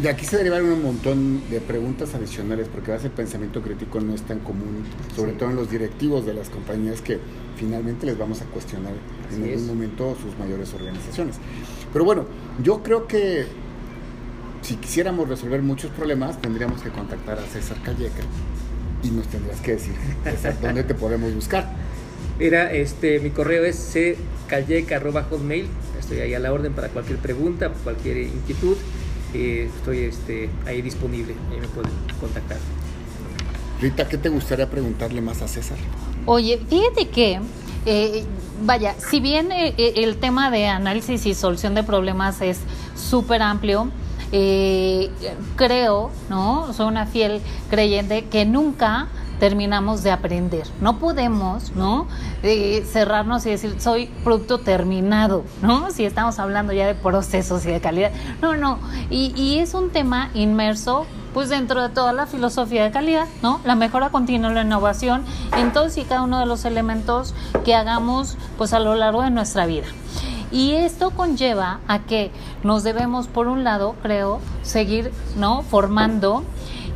De 0.00 0.08
aquí 0.08 0.24
se 0.24 0.38
derivan 0.38 0.64
un 0.64 0.82
montón 0.82 1.42
de 1.50 1.60
preguntas 1.60 2.14
adicionales, 2.14 2.68
porque 2.68 2.90
a 2.90 2.94
veces 2.94 3.06
el 3.06 3.12
pensamiento 3.12 3.60
crítico 3.60 4.00
no 4.00 4.14
es 4.14 4.22
tan 4.22 4.38
común, 4.38 4.84
sobre 5.14 5.32
todo 5.32 5.50
en 5.50 5.56
los 5.56 5.70
directivos 5.70 6.24
de 6.24 6.32
las 6.32 6.48
compañías 6.48 7.02
que 7.02 7.18
finalmente 7.56 8.06
les 8.06 8.16
vamos 8.16 8.40
a 8.40 8.46
cuestionar 8.46 8.92
en 9.34 9.42
algún 9.42 9.66
momento 9.66 10.16
sus 10.22 10.38
mayores 10.38 10.72
organizaciones. 10.72 11.36
Pero 11.92 12.04
bueno, 12.06 12.24
yo 12.62 12.82
creo 12.82 13.06
que 13.06 13.44
si 14.62 14.76
quisiéramos 14.76 15.28
resolver 15.28 15.62
muchos 15.62 15.90
problemas, 15.90 16.40
tendríamos 16.40 16.82
que 16.82 16.90
contactar 16.90 17.38
a 17.38 17.46
César 17.46 17.78
Calleca 17.82 18.22
y 19.02 19.10
nos 19.10 19.26
tendrías 19.28 19.60
que 19.60 19.72
decir, 19.72 19.94
César, 20.24 20.56
¿dónde 20.62 20.84
te 20.84 20.94
podemos 20.94 21.34
buscar? 21.34 21.70
Mira, 22.38 22.72
este, 22.72 23.20
mi 23.20 23.30
correo 23.30 23.64
es 23.64 23.96
hotmail 25.30 25.68
estoy 26.10 26.20
ahí 26.20 26.34
a 26.34 26.40
la 26.40 26.52
orden 26.52 26.72
para 26.72 26.88
cualquier 26.88 27.18
pregunta, 27.18 27.70
cualquier 27.84 28.18
inquietud. 28.18 28.76
Eh, 29.32 29.70
estoy 29.76 29.98
este, 30.00 30.50
ahí 30.66 30.82
disponible, 30.82 31.34
ahí 31.52 31.60
me 31.60 31.68
pueden 31.68 31.92
contactar. 32.20 32.58
Rita, 33.80 34.08
¿qué 34.08 34.18
te 34.18 34.28
gustaría 34.28 34.68
preguntarle 34.68 35.20
más 35.20 35.40
a 35.40 35.48
César? 35.48 35.78
Oye, 36.26 36.60
fíjate 36.68 37.08
que, 37.08 37.40
eh, 37.86 38.24
vaya, 38.64 38.94
si 38.98 39.20
bien 39.20 39.52
eh, 39.52 39.74
el 39.76 40.16
tema 40.16 40.50
de 40.50 40.66
análisis 40.66 41.24
y 41.26 41.34
solución 41.34 41.74
de 41.74 41.84
problemas 41.84 42.40
es 42.42 42.58
súper 42.96 43.40
amplio, 43.40 43.88
creo, 45.56 46.10
¿no? 46.28 46.72
Soy 46.72 46.86
una 46.86 47.06
fiel 47.06 47.40
creyente 47.68 48.26
que 48.26 48.44
nunca 48.44 49.08
terminamos 49.40 50.02
de 50.02 50.12
aprender. 50.12 50.68
No 50.80 50.98
podemos, 50.98 51.72
¿no? 51.74 52.06
cerrarnos 52.92 53.44
y 53.46 53.50
decir, 53.50 53.80
soy 53.80 54.06
producto 54.22 54.58
terminado, 54.58 55.44
¿no? 55.62 55.90
Si 55.90 56.04
estamos 56.04 56.38
hablando 56.38 56.72
ya 56.72 56.86
de 56.86 56.94
procesos 56.94 57.64
y 57.66 57.70
de 57.70 57.80
calidad. 57.80 58.12
No, 58.40 58.56
no. 58.56 58.78
Y, 59.08 59.32
y 59.34 59.58
es 59.58 59.74
un 59.74 59.90
tema 59.90 60.30
inmerso 60.34 61.06
pues 61.34 61.48
dentro 61.48 61.80
de 61.80 61.88
toda 61.90 62.12
la 62.12 62.26
filosofía 62.26 62.84
de 62.84 62.90
calidad, 62.90 63.26
¿no? 63.42 63.60
La 63.64 63.74
mejora 63.74 64.10
continua, 64.10 64.50
la 64.50 64.62
innovación 64.62 65.24
en 65.56 65.72
todos 65.72 65.96
y 65.96 66.02
cada 66.02 66.22
uno 66.22 66.38
de 66.40 66.46
los 66.46 66.64
elementos 66.64 67.34
que 67.64 67.74
hagamos 67.74 68.36
pues 68.58 68.72
a 68.72 68.80
lo 68.80 68.94
largo 68.94 69.22
de 69.22 69.30
nuestra 69.30 69.66
vida. 69.66 69.86
Y 70.50 70.72
esto 70.72 71.10
conlleva 71.10 71.80
a 71.86 72.00
que 72.00 72.30
nos 72.62 72.82
debemos, 72.82 73.28
por 73.28 73.46
un 73.46 73.62
lado, 73.64 73.94
creo, 74.02 74.40
seguir, 74.62 75.12
¿no? 75.36 75.62
Formando 75.62 76.44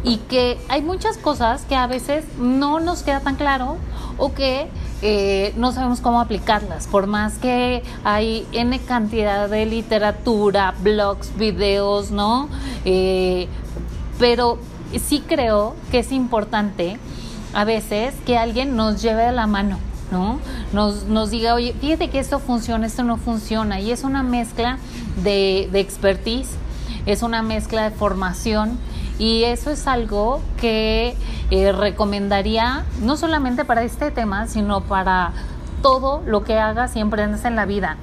y 0.05 0.19
que 0.19 0.59
hay 0.69 0.83
muchas 0.83 1.17
cosas 1.17 1.63
que 1.63 1.75
a 1.75 1.87
veces 1.87 2.25
no 2.39 2.79
nos 2.79 3.03
queda 3.03 3.21
tan 3.21 3.37
claro 3.37 3.79
o 4.19 4.35
que 4.35 4.69
eh, 5.03 5.53
no 5.57 5.73
sabemos 5.73 6.01
cómo 6.01 6.21
aplicarlas, 6.21 6.87
por 6.87 7.07
más 7.07 7.39
que 7.39 7.83
hay 8.05 8.47
N 8.53 8.79
cantidad 8.81 9.49
de 9.49 9.67
literatura, 9.67 10.75
blogs, 10.83 11.37
videos, 11.37 12.11
¿no? 12.11 12.49
Eh, 12.85 13.49
pero 14.19 14.59
sí 15.03 15.23
creo 15.27 15.75
que 15.91 16.01
es 16.01 16.13
importante 16.13 16.99
a 17.55 17.65
veces 17.65 18.15
que 18.27 18.39
alguien 18.39 18.77
nos 18.77 19.03
lleve 19.03 19.25
de 19.25 19.33
la 19.33 19.47
mano, 19.47 19.79
¿no? 20.11 20.39
Nos, 20.73 21.05
nos 21.05 21.31
diga, 21.31 21.55
oye, 21.55 21.75
fíjate 21.81 22.11
que 22.11 22.19
esto 22.19 22.39
funciona, 22.39 22.87
esto 22.87 23.03
no 23.03 23.17
funciona, 23.17 23.81
y 23.81 23.91
es 23.91 24.05
una 24.05 24.23
mezcla 24.23 24.79
de, 25.23 25.69
de 25.73 25.81
expertise, 25.81 26.51
es 27.07 27.23
una 27.23 27.43
mezcla 27.43 27.85
de 27.85 27.91
formación 27.91 28.79
y 29.19 29.45
eso 29.45 29.71
es 29.71 29.87
algo 29.87 30.41
que 30.61 31.15
eh, 31.51 31.73
recomendaría 31.73 32.85
no 33.01 33.17
solamente 33.17 33.65
para 33.65 33.85
este 33.85 34.11
tema, 34.11 34.47
sino 34.47 34.83
para 34.83 35.33
todo 35.83 36.23
lo 36.27 36.43
que 36.45 36.59
hagas 36.59 36.97
y 36.97 37.01
emprendes 37.01 37.45
en 37.45 37.57
la 37.57 37.67
vida. 37.67 37.97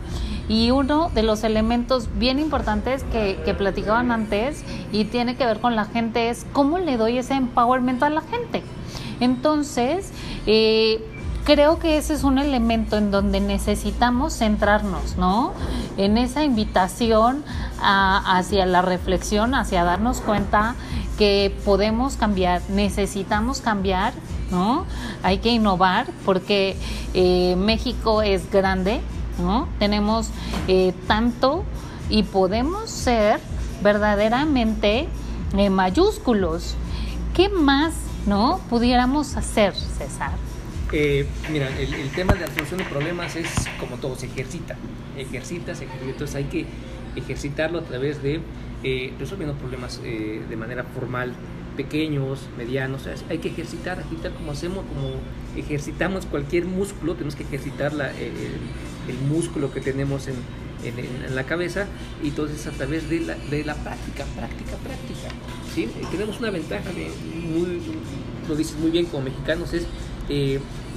Y 0.47 0.71
uno 0.71 1.09
de 1.13 1.23
los 1.23 1.43
elementos 1.43 2.09
bien 2.17 2.39
importantes 2.39 3.03
que, 3.11 3.39
que, 3.45 3.53
platicaban 3.53 4.11
antes 4.11 4.63
y 4.91 5.05
tiene 5.05 5.35
que 5.35 5.45
ver 5.45 5.59
con 5.59 5.75
la 5.75 5.85
gente 5.85 6.29
es 6.29 6.45
cómo 6.51 6.77
le 6.77 6.97
doy 6.97 7.17
ese 7.17 7.35
empowerment 7.35 8.03
a 8.03 8.09
la 8.09 8.21
gente. 8.21 8.63
Entonces, 9.19 10.11
eh, 10.47 10.99
creo 11.43 11.79
que 11.79 11.97
ese 11.97 12.13
es 12.13 12.23
un 12.23 12.37
elemento 12.37 12.97
en 12.97 13.11
donde 13.11 13.39
necesitamos 13.39 14.37
centrarnos, 14.37 15.17
¿no? 15.17 15.53
En 15.97 16.17
esa 16.17 16.43
invitación 16.43 17.43
hacia 17.81 18.65
la 18.65 18.81
reflexión, 18.81 19.55
hacia 19.55 19.83
darnos 19.83 20.21
cuenta 20.21 20.75
que 21.17 21.55
podemos 21.65 22.15
cambiar, 22.15 22.61
necesitamos 22.69 23.61
cambiar, 23.61 24.13
¿no? 24.49 24.85
Hay 25.23 25.39
que 25.39 25.49
innovar 25.49 26.07
porque 26.25 26.77
eh, 27.13 27.55
México 27.57 28.21
es 28.21 28.49
grande, 28.51 29.01
¿no? 29.39 29.67
Tenemos 29.79 30.29
eh, 30.67 30.93
tanto 31.07 31.63
y 32.09 32.23
podemos 32.23 32.89
ser 32.89 33.39
verdaderamente 33.81 35.07
eh, 35.57 35.69
mayúsculos. 35.69 36.75
¿Qué 37.33 37.49
más, 37.49 37.93
no? 38.25 38.59
Pudiéramos 38.69 39.37
hacer, 39.37 39.73
César. 39.75 40.50
Mira, 41.51 41.69
el, 41.79 42.09
tema 42.11 42.33
de 42.33 42.41
la 42.41 42.47
solución 42.47 42.79
de 42.79 42.85
problemas 42.85 43.35
es 43.35 43.47
como 43.79 43.97
todo, 43.97 44.15
se 44.15 44.25
ejercita, 44.25 44.75
ejercita, 45.17 45.73
se 45.75 45.85
ejercita, 45.85 46.11
entonces 46.11 46.35
hay 46.35 46.43
que 46.45 46.65
ejercitarlo 47.15 47.79
a 47.79 47.83
través 47.83 48.21
de 48.21 48.41
eh, 48.83 49.13
resolviendo 49.19 49.55
problemas 49.55 50.01
eh, 50.03 50.41
de 50.49 50.55
manera 50.57 50.83
formal, 50.83 51.33
pequeños, 51.77 52.47
medianos. 52.57 53.07
hay 53.29 53.37
que 53.37 53.49
ejercitar, 53.49 53.99
ejercitar 53.99 54.33
como 54.33 54.51
hacemos, 54.51 54.85
como 54.85 55.15
ejercitamos 55.55 56.25
cualquier 56.25 56.65
músculo, 56.65 57.13
tenemos 57.13 57.35
que 57.35 57.43
ejercitar 57.43 57.93
la, 57.93 58.11
el, 58.11 59.17
músculo 59.29 59.71
que 59.73 59.81
tenemos 59.81 60.27
en, 60.27 60.35
en, 60.83 61.35
la 61.35 61.43
cabeza 61.43 61.85
y 62.23 62.29
entonces 62.29 62.65
a 62.65 62.71
través 62.71 63.09
de 63.09 63.19
la, 63.19 63.35
de 63.35 63.63
la 63.63 63.75
práctica, 63.75 64.25
práctica, 64.35 64.71
práctica. 64.77 65.29
¿sí? 65.73 65.83
Eh, 65.83 66.05
tenemos 66.11 66.39
una 66.39 66.49
ventaja, 66.49 66.89
muy, 66.91 67.81
lo 68.47 68.55
dices 68.55 68.77
muy 68.77 68.91
bien 68.91 69.05
como 69.05 69.23
mexicanos, 69.23 69.73
es 69.73 69.85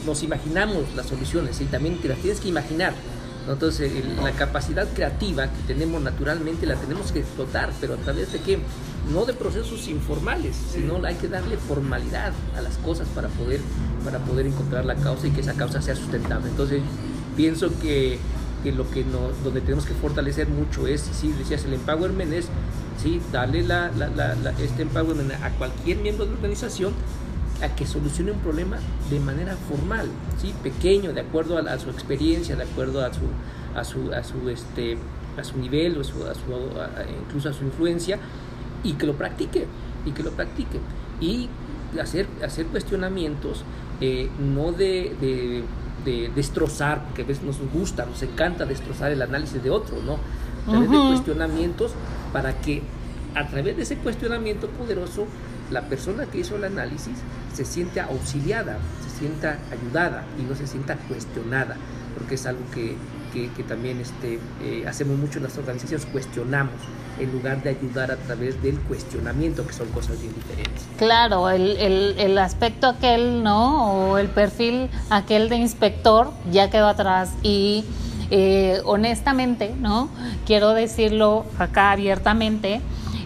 nos 0.07 0.23
imaginamos 0.23 0.95
las 0.95 1.07
soluciones 1.07 1.61
y 1.61 1.65
también 1.65 1.99
te 2.01 2.09
las 2.09 2.19
tienes 2.19 2.41
que 2.41 2.49
imaginar 2.49 2.95
entonces, 3.47 3.93
la 4.23 4.33
capacidad 4.33 4.89
creativa 4.95 5.49
que 5.49 5.75
tenemos 5.75 6.01
naturalmente 6.01 6.65
la 6.65 6.77
tenemos 6.77 7.13
que 7.13 7.19
explotar, 7.19 7.71
pero 7.79 7.95
a 7.95 7.97
través 7.99 8.33
de 8.33 8.41
qué? 8.41 8.59
no 9.13 9.27
de 9.27 9.35
procesos 9.35 9.87
informales, 9.89 10.57
sino 10.73 11.05
hay 11.05 11.15
que 11.17 11.29
darle 11.29 11.59
formalidad 11.59 12.33
a 12.57 12.63
las 12.63 12.79
cosas 12.79 13.07
para 13.09 13.29
poder, 13.29 13.61
para 14.03 14.19
poder 14.21 14.47
encontrar 14.47 14.87
la 14.87 14.95
causa 14.95 15.27
y 15.27 15.31
que 15.31 15.43
esa 15.43 15.53
causa 15.53 15.83
sea 15.83 15.95
sustentable. 15.95 16.49
Entonces, 16.49 16.81
pienso 17.37 17.69
que, 17.81 18.19
que 18.63 18.73
lo 18.73 18.91
que 18.91 19.05
no, 19.05 19.29
donde 19.43 19.61
tenemos 19.61 19.85
que 19.85 19.93
fortalecer 19.93 20.49
mucho 20.49 20.87
es, 20.87 21.03
sí, 21.03 21.35
decías, 21.39 21.65
el 21.67 21.75
empowerment 21.75 22.33
es, 22.33 22.47
sí, 23.03 23.21
darle 23.31 23.63
la, 23.63 23.91
la, 23.91 24.09
la, 24.09 24.51
este 24.59 24.83
empowerment 24.83 25.33
a 25.33 25.51
cualquier 25.51 25.99
miembro 25.99 26.25
de 26.25 26.31
la 26.31 26.37
organización 26.37 26.95
a 27.65 27.75
que 27.75 27.87
solucione 27.87 28.33
un 28.33 28.39
problema 28.39 28.79
de 29.11 29.21
manera 29.21 29.57
formal, 29.57 30.09
¿sí? 30.41 30.55
pequeño, 30.63 31.13
de 31.13 31.21
acuerdo 31.21 31.59
a, 31.59 31.79
su 31.79 31.91
experiencia, 31.91 32.57
de 32.57 32.65
acuerdo 32.65 33.05
a 33.05 33.13
su, 33.13 33.23
a 33.75 33.85
su, 33.85 34.13
a 34.13 34.23
su, 34.23 34.49
este, 34.49 34.99
a 35.39 35.45
su 35.45 35.59
nivel, 35.59 35.97
o 35.97 36.01
a 36.01 36.05
su, 36.05 36.25
a 36.25 36.35
su, 36.35 36.41
incluso 37.23 37.49
a 37.49 37.53
su 37.53 37.65
influencia, 37.65 38.19
y 38.83 38.93
que 38.93 39.07
lo 39.07 39.15
practique, 39.15 39.67
y 40.05 40.13
que 40.13 40.23
lo 40.23 40.33
practique. 40.33 40.79
Y 41.21 41.49
hacer, 42.01 42.27
hacer 42.45 42.67
cuestionamientos 42.67 43.65
eh, 44.01 44.29
no 44.39 44.73
de, 44.73 45.17
de, 45.21 45.65
de, 46.05 46.31
destrozar, 46.35 47.05
porque 47.07 47.23
a 47.23 47.25
veces 47.25 47.45
nos 47.45 47.59
gusta, 47.73 48.05
nos 48.05 48.23
encanta 48.23 48.67
destrozar 48.67 49.11
el 49.11 49.23
análisis 49.23 49.63
de 49.63 49.71
otro, 49.71 49.97
¿no? 50.03 50.19
A 50.67 50.71
través 50.71 50.91
de 50.91 50.97
cuestionamientos 50.97 51.93
para 52.33 52.59
que 52.61 52.83
a 53.35 53.47
través 53.49 53.77
de 53.77 53.83
ese 53.83 53.97
cuestionamiento 53.97 54.69
poderoso 54.69 55.27
la 55.71 55.83
persona 55.89 56.27
que 56.27 56.39
hizo 56.39 56.57
el 56.57 56.65
análisis 56.65 57.19
se 57.55 57.65
siente 57.65 58.01
auxiliada, 58.01 58.79
se 59.03 59.19
sienta 59.19 59.59
ayudada 59.71 60.25
y 60.39 60.43
no 60.43 60.55
se 60.55 60.67
sienta 60.67 60.97
cuestionada, 61.09 61.77
porque 62.19 62.35
es 62.35 62.47
algo 62.47 62.63
que, 62.73 62.97
que, 63.33 63.63
también 63.65 64.01
este, 64.01 64.39
eh, 64.63 64.85
hacemos 64.87 65.19
mucho 65.19 65.39
en 65.39 65.45
las 65.45 65.59
organizaciones, 65.59 66.07
cuestionamos 66.07 66.75
en 67.19 67.33
lugar 67.33 67.63
de 67.63 67.71
ayudar 67.71 68.11
a 68.11 68.17
través 68.17 68.61
del 68.63 68.79
cuestionamiento, 68.81 69.67
que 69.67 69.73
son 69.73 69.89
cosas 69.89 70.21
bien 70.21 70.35
diferentes. 70.35 70.85
Claro, 70.99 71.49
el, 71.51 71.77
el, 71.77 72.15
el 72.19 72.39
aspecto 72.39 72.89
aquel, 72.89 73.43
¿no? 73.43 74.11
O 74.11 74.19
el 74.19 74.29
perfil 74.29 74.89
aquel 75.11 75.49
de 75.49 75.57
inspector 75.57 76.33
ya 76.51 76.71
quedó 76.71 76.89
atrás 76.89 77.31
y 77.43 77.85
eh, 78.31 78.81
honestamente, 78.85 79.75
¿no? 79.79 80.09
Quiero 80.47 80.71
decirlo 80.71 81.45
acá 81.59 81.93
abiertamente, 81.93 82.81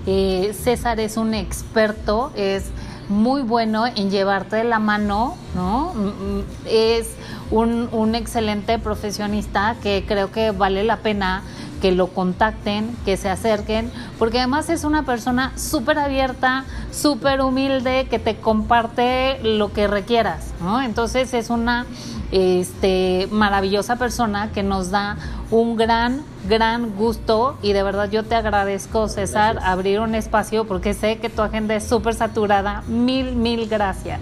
eh, 0.06 0.54
César 0.58 1.00
es 1.00 1.16
un 1.16 1.34
experto, 1.34 2.32
es 2.34 2.64
muy 3.08 3.42
bueno 3.42 3.86
en 3.86 4.10
llevarte 4.10 4.56
de 4.56 4.64
la 4.64 4.78
mano, 4.78 5.36
¿no? 5.54 5.92
Mm, 5.94 6.06
mm, 6.06 6.44
es 6.66 7.14
un, 7.50 7.88
un 7.92 8.14
excelente 8.14 8.78
profesionista 8.78 9.76
que 9.82 10.04
creo 10.06 10.30
que 10.30 10.50
vale 10.50 10.84
la 10.84 10.98
pena 10.98 11.42
que 11.80 11.92
lo 11.92 12.08
contacten, 12.08 12.96
que 13.04 13.16
se 13.16 13.28
acerquen, 13.28 13.90
porque 14.18 14.38
además 14.38 14.68
es 14.68 14.84
una 14.84 15.04
persona 15.04 15.52
súper 15.56 15.98
abierta, 15.98 16.64
súper 16.90 17.40
humilde, 17.40 18.06
que 18.10 18.18
te 18.18 18.36
comparte 18.36 19.38
lo 19.42 19.72
que 19.72 19.86
requieras, 19.86 20.52
¿no? 20.60 20.82
Entonces 20.82 21.32
es 21.34 21.50
una 21.50 21.86
este, 22.30 23.28
maravillosa 23.30 23.96
persona 23.96 24.50
que 24.52 24.62
nos 24.62 24.90
da 24.90 25.16
un 25.50 25.76
gran, 25.76 26.22
gran 26.48 26.94
gusto 26.94 27.58
y 27.62 27.72
de 27.72 27.82
verdad 27.82 28.10
yo 28.10 28.24
te 28.24 28.34
agradezco, 28.34 29.08
César, 29.08 29.58
abrir 29.62 30.00
un 30.00 30.14
espacio 30.14 30.66
porque 30.66 30.94
sé 30.94 31.18
que 31.18 31.30
tu 31.30 31.42
agenda 31.42 31.74
es 31.74 31.84
súper 31.84 32.14
saturada. 32.14 32.82
Mil, 32.88 33.34
mil 33.34 33.68
gracias. 33.68 34.20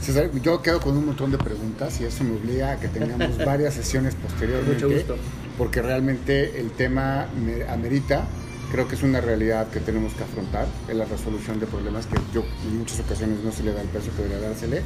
César, 0.00 0.30
yo 0.42 0.60
quedo 0.60 0.80
con 0.80 0.96
un 0.96 1.06
montón 1.06 1.30
de 1.30 1.38
preguntas 1.38 1.98
y 2.00 2.04
eso 2.04 2.24
me 2.24 2.36
obliga 2.36 2.72
a 2.72 2.76
que 2.76 2.88
tengamos 2.88 3.38
varias 3.44 3.74
sesiones 3.74 4.14
posteriormente. 4.14 4.84
Mucho 4.84 4.94
gusto. 4.94 5.16
Porque 5.58 5.82
realmente 5.82 6.60
el 6.60 6.70
tema 6.70 7.26
me 7.44 7.64
amerita. 7.64 8.26
Creo 8.72 8.88
que 8.88 8.96
es 8.96 9.02
una 9.02 9.20
realidad 9.20 9.68
que 9.68 9.78
tenemos 9.78 10.14
que 10.14 10.24
afrontar 10.24 10.66
en 10.88 10.98
la 10.98 11.04
resolución 11.04 11.60
de 11.60 11.66
problemas 11.66 12.06
que 12.06 12.16
yo 12.32 12.44
en 12.66 12.78
muchas 12.78 12.98
ocasiones 13.00 13.38
no 13.44 13.52
se 13.52 13.62
le 13.62 13.72
da 13.72 13.82
el 13.82 13.88
peso 13.88 14.10
que 14.16 14.22
debería 14.22 14.48
dársele. 14.48 14.82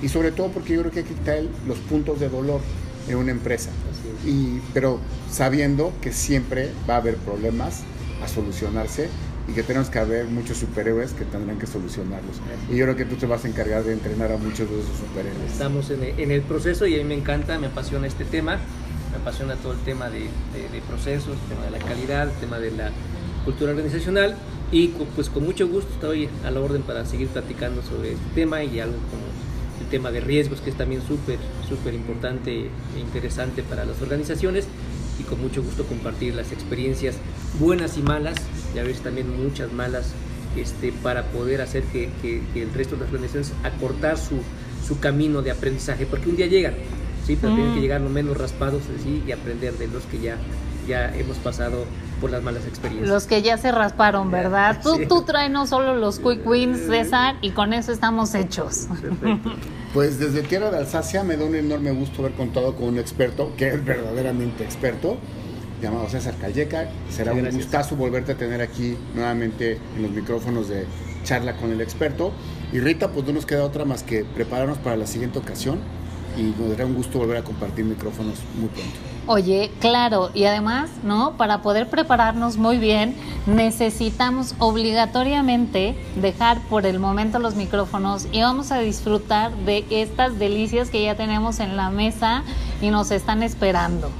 Y 0.00 0.08
sobre 0.08 0.30
todo 0.30 0.48
porque 0.48 0.74
yo 0.74 0.80
creo 0.80 0.92
que 0.92 1.00
hay 1.00 1.04
que 1.04 1.14
quitar 1.14 1.42
los 1.66 1.78
puntos 1.78 2.20
de 2.20 2.28
dolor 2.28 2.60
en 3.08 3.16
una 3.16 3.32
empresa. 3.32 3.70
Y, 4.24 4.60
pero 4.72 5.00
sabiendo 5.30 5.92
que 6.00 6.12
siempre 6.12 6.70
va 6.88 6.94
a 6.94 6.96
haber 6.98 7.16
problemas 7.16 7.82
a 8.22 8.28
solucionarse 8.28 9.08
y 9.48 9.52
que 9.52 9.62
tenemos 9.62 9.90
que 9.90 9.98
haber 9.98 10.26
muchos 10.26 10.58
superhéroes 10.58 11.12
que 11.12 11.24
tendrán 11.24 11.58
que 11.58 11.66
solucionarlos. 11.66 12.36
Y 12.70 12.76
yo 12.76 12.84
creo 12.84 12.96
que 12.96 13.04
tú 13.04 13.16
te 13.16 13.26
vas 13.26 13.44
a 13.44 13.48
encargar 13.48 13.82
de 13.82 13.92
entrenar 13.92 14.30
a 14.32 14.36
muchos 14.36 14.70
de 14.70 14.80
esos 14.80 14.96
superhéroes. 14.96 15.52
Estamos 15.52 15.90
en 15.90 16.30
el, 16.30 16.42
proceso 16.42 16.86
y 16.86 16.94
a 16.94 16.98
mí 16.98 17.04
me 17.04 17.14
encanta, 17.14 17.58
me 17.58 17.66
apasiona 17.66 18.06
este 18.06 18.24
tema, 18.24 18.58
me 19.12 19.18
apasiona 19.18 19.54
todo 19.56 19.72
el 19.72 19.80
tema 19.80 20.10
de, 20.10 20.20
de 20.20 20.80
procesos, 20.88 21.36
el 21.42 21.54
tema 21.54 21.64
de 21.64 21.70
la 21.70 21.78
calidad, 21.78 22.28
el 22.28 22.34
tema 22.36 22.58
de 22.58 22.70
la 22.72 22.90
cultura 23.44 23.72
organizacional 23.72 24.36
y 24.72 24.88
pues 24.88 25.28
con 25.28 25.44
mucho 25.44 25.68
gusto 25.68 25.92
estoy 25.92 26.28
a 26.44 26.50
la 26.50 26.60
orden 26.60 26.82
para 26.82 27.04
seguir 27.04 27.28
platicando 27.28 27.82
sobre 27.82 28.12
este 28.12 28.24
tema 28.34 28.64
y 28.64 28.80
algo 28.80 28.96
como 29.10 29.22
el 29.80 29.86
tema 29.90 30.10
de 30.10 30.20
riesgos 30.20 30.60
que 30.60 30.70
es 30.70 30.76
también 30.76 31.02
súper, 31.06 31.38
súper 31.68 31.92
importante 31.92 32.70
e 32.96 33.00
interesante 33.00 33.62
para 33.62 33.84
las 33.84 34.00
organizaciones 34.00 34.66
y 35.20 35.24
con 35.24 35.40
mucho 35.42 35.62
gusto 35.62 35.84
compartir 35.84 36.34
las 36.34 36.52
experiencias 36.52 37.16
buenas 37.60 37.98
y 37.98 38.02
malas 38.02 38.36
y 38.74 38.78
a 38.78 38.82
veces 38.82 39.02
también 39.02 39.28
muchas 39.42 39.72
malas 39.72 40.12
este, 40.56 40.92
para 40.92 41.24
poder 41.26 41.60
hacer 41.60 41.82
que, 41.84 42.08
que, 42.22 42.62
el 42.62 42.72
resto 42.72 42.96
de 42.96 43.02
las 43.02 43.12
organizaciones 43.12 43.52
acortar 43.64 44.18
su, 44.18 44.36
su 44.86 44.98
camino 45.00 45.42
de 45.42 45.50
aprendizaje 45.50 46.06
porque 46.06 46.30
un 46.30 46.36
día 46.36 46.46
llegan 46.46 46.74
¿sí? 47.26 47.36
pero 47.40 47.54
tienen 47.54 47.74
que 47.74 47.80
llegar 47.80 48.00
lo 48.00 48.10
menos 48.10 48.36
raspados 48.36 48.82
¿sí? 49.02 49.22
y 49.26 49.32
aprender 49.32 49.74
de 49.74 49.88
los 49.88 50.04
que 50.04 50.20
ya, 50.20 50.36
ya 50.88 51.14
hemos 51.16 51.36
pasado 51.38 51.84
por 52.20 52.30
las 52.30 52.42
malas 52.42 52.66
experiencias. 52.66 53.08
Los 53.08 53.24
que 53.24 53.42
ya 53.42 53.58
se 53.58 53.72
rasparon, 53.72 54.30
¿verdad? 54.30 54.80
Tú, 54.82 55.00
tú 55.08 55.22
traes 55.22 55.50
no 55.50 55.66
solo 55.66 55.96
los 55.96 56.20
quick 56.20 56.46
wins, 56.46 56.86
César, 56.86 57.36
y 57.42 57.50
con 57.50 57.72
eso 57.72 57.92
estamos 57.92 58.34
hechos. 58.34 58.86
Pues 59.92 60.18
desde 60.18 60.40
Tierra 60.40 60.70
de 60.70 60.78
Alsacia 60.78 61.22
me 61.22 61.36
da 61.36 61.44
un 61.44 61.54
enorme 61.54 61.90
gusto 61.90 62.22
haber 62.22 62.32
contado 62.32 62.74
con 62.74 62.88
un 62.88 62.98
experto, 62.98 63.52
que 63.58 63.68
es 63.68 63.84
verdaderamente 63.84 64.64
experto, 64.64 65.18
llamado 65.82 66.08
César 66.08 66.34
Calleca. 66.40 66.88
Será 67.10 67.34
un 67.34 67.44
gustazo 67.50 67.94
volverte 67.94 68.32
a 68.32 68.36
tener 68.38 68.62
aquí 68.62 68.96
nuevamente 69.14 69.78
en 69.94 70.02
los 70.02 70.10
micrófonos 70.10 70.70
de 70.70 70.86
charla 71.24 71.58
con 71.58 71.72
el 71.72 71.82
experto. 71.82 72.32
Y 72.72 72.80
Rita, 72.80 73.10
pues 73.10 73.26
no 73.26 73.34
nos 73.34 73.44
queda 73.44 73.64
otra 73.64 73.84
más 73.84 74.02
que 74.02 74.24
prepararnos 74.24 74.78
para 74.78 74.96
la 74.96 75.06
siguiente 75.06 75.38
ocasión 75.38 75.78
y 76.36 76.54
nos 76.58 76.70
dará 76.70 76.86
un 76.86 76.94
gusto 76.94 77.18
volver 77.18 77.38
a 77.38 77.42
compartir 77.42 77.84
micrófonos 77.84 78.38
muy 78.58 78.68
pronto. 78.68 78.98
Oye, 79.26 79.70
claro, 79.78 80.30
y 80.34 80.44
además, 80.44 80.90
¿no? 81.04 81.36
Para 81.36 81.62
poder 81.62 81.88
prepararnos 81.88 82.56
muy 82.56 82.78
bien, 82.78 83.14
necesitamos 83.46 84.56
obligatoriamente 84.58 85.96
dejar 86.16 86.60
por 86.68 86.86
el 86.86 86.98
momento 86.98 87.38
los 87.38 87.54
micrófonos 87.54 88.26
y 88.32 88.40
vamos 88.40 88.72
a 88.72 88.80
disfrutar 88.80 89.54
de 89.58 89.84
estas 89.90 90.38
delicias 90.38 90.90
que 90.90 91.04
ya 91.04 91.16
tenemos 91.16 91.60
en 91.60 91.76
la 91.76 91.90
mesa 91.90 92.42
y 92.80 92.90
nos 92.90 93.12
están 93.12 93.44
esperando. 93.44 94.10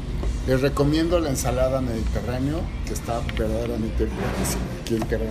Les 0.47 0.61
recomiendo 0.61 1.19
la 1.21 1.31
ensalada 1.31 1.81
mediterráneo, 1.81 2.61
que 2.87 2.95
está 2.95 3.21
verdaderamente 3.37 4.07
buenísima 4.07 4.63
aquí 4.83 4.97
en 4.97 5.03
Tierra. 5.03 5.27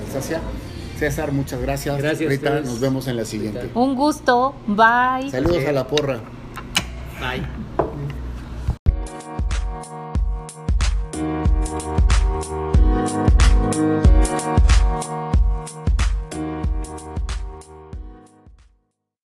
César, 0.97 1.31
muchas 1.31 1.61
gracias. 1.61 1.97
Gracias. 1.97 2.29
Rita, 2.29 2.61
nos 2.61 2.79
vemos 2.79 3.07
en 3.07 3.17
la 3.17 3.25
siguiente. 3.25 3.71
Un 3.73 3.95
gusto. 3.95 4.53
Bye. 4.67 5.31
Saludos 5.31 5.65
a 5.65 5.71
la 5.71 5.87
porra. 5.87 6.21
Bye. 7.21 7.60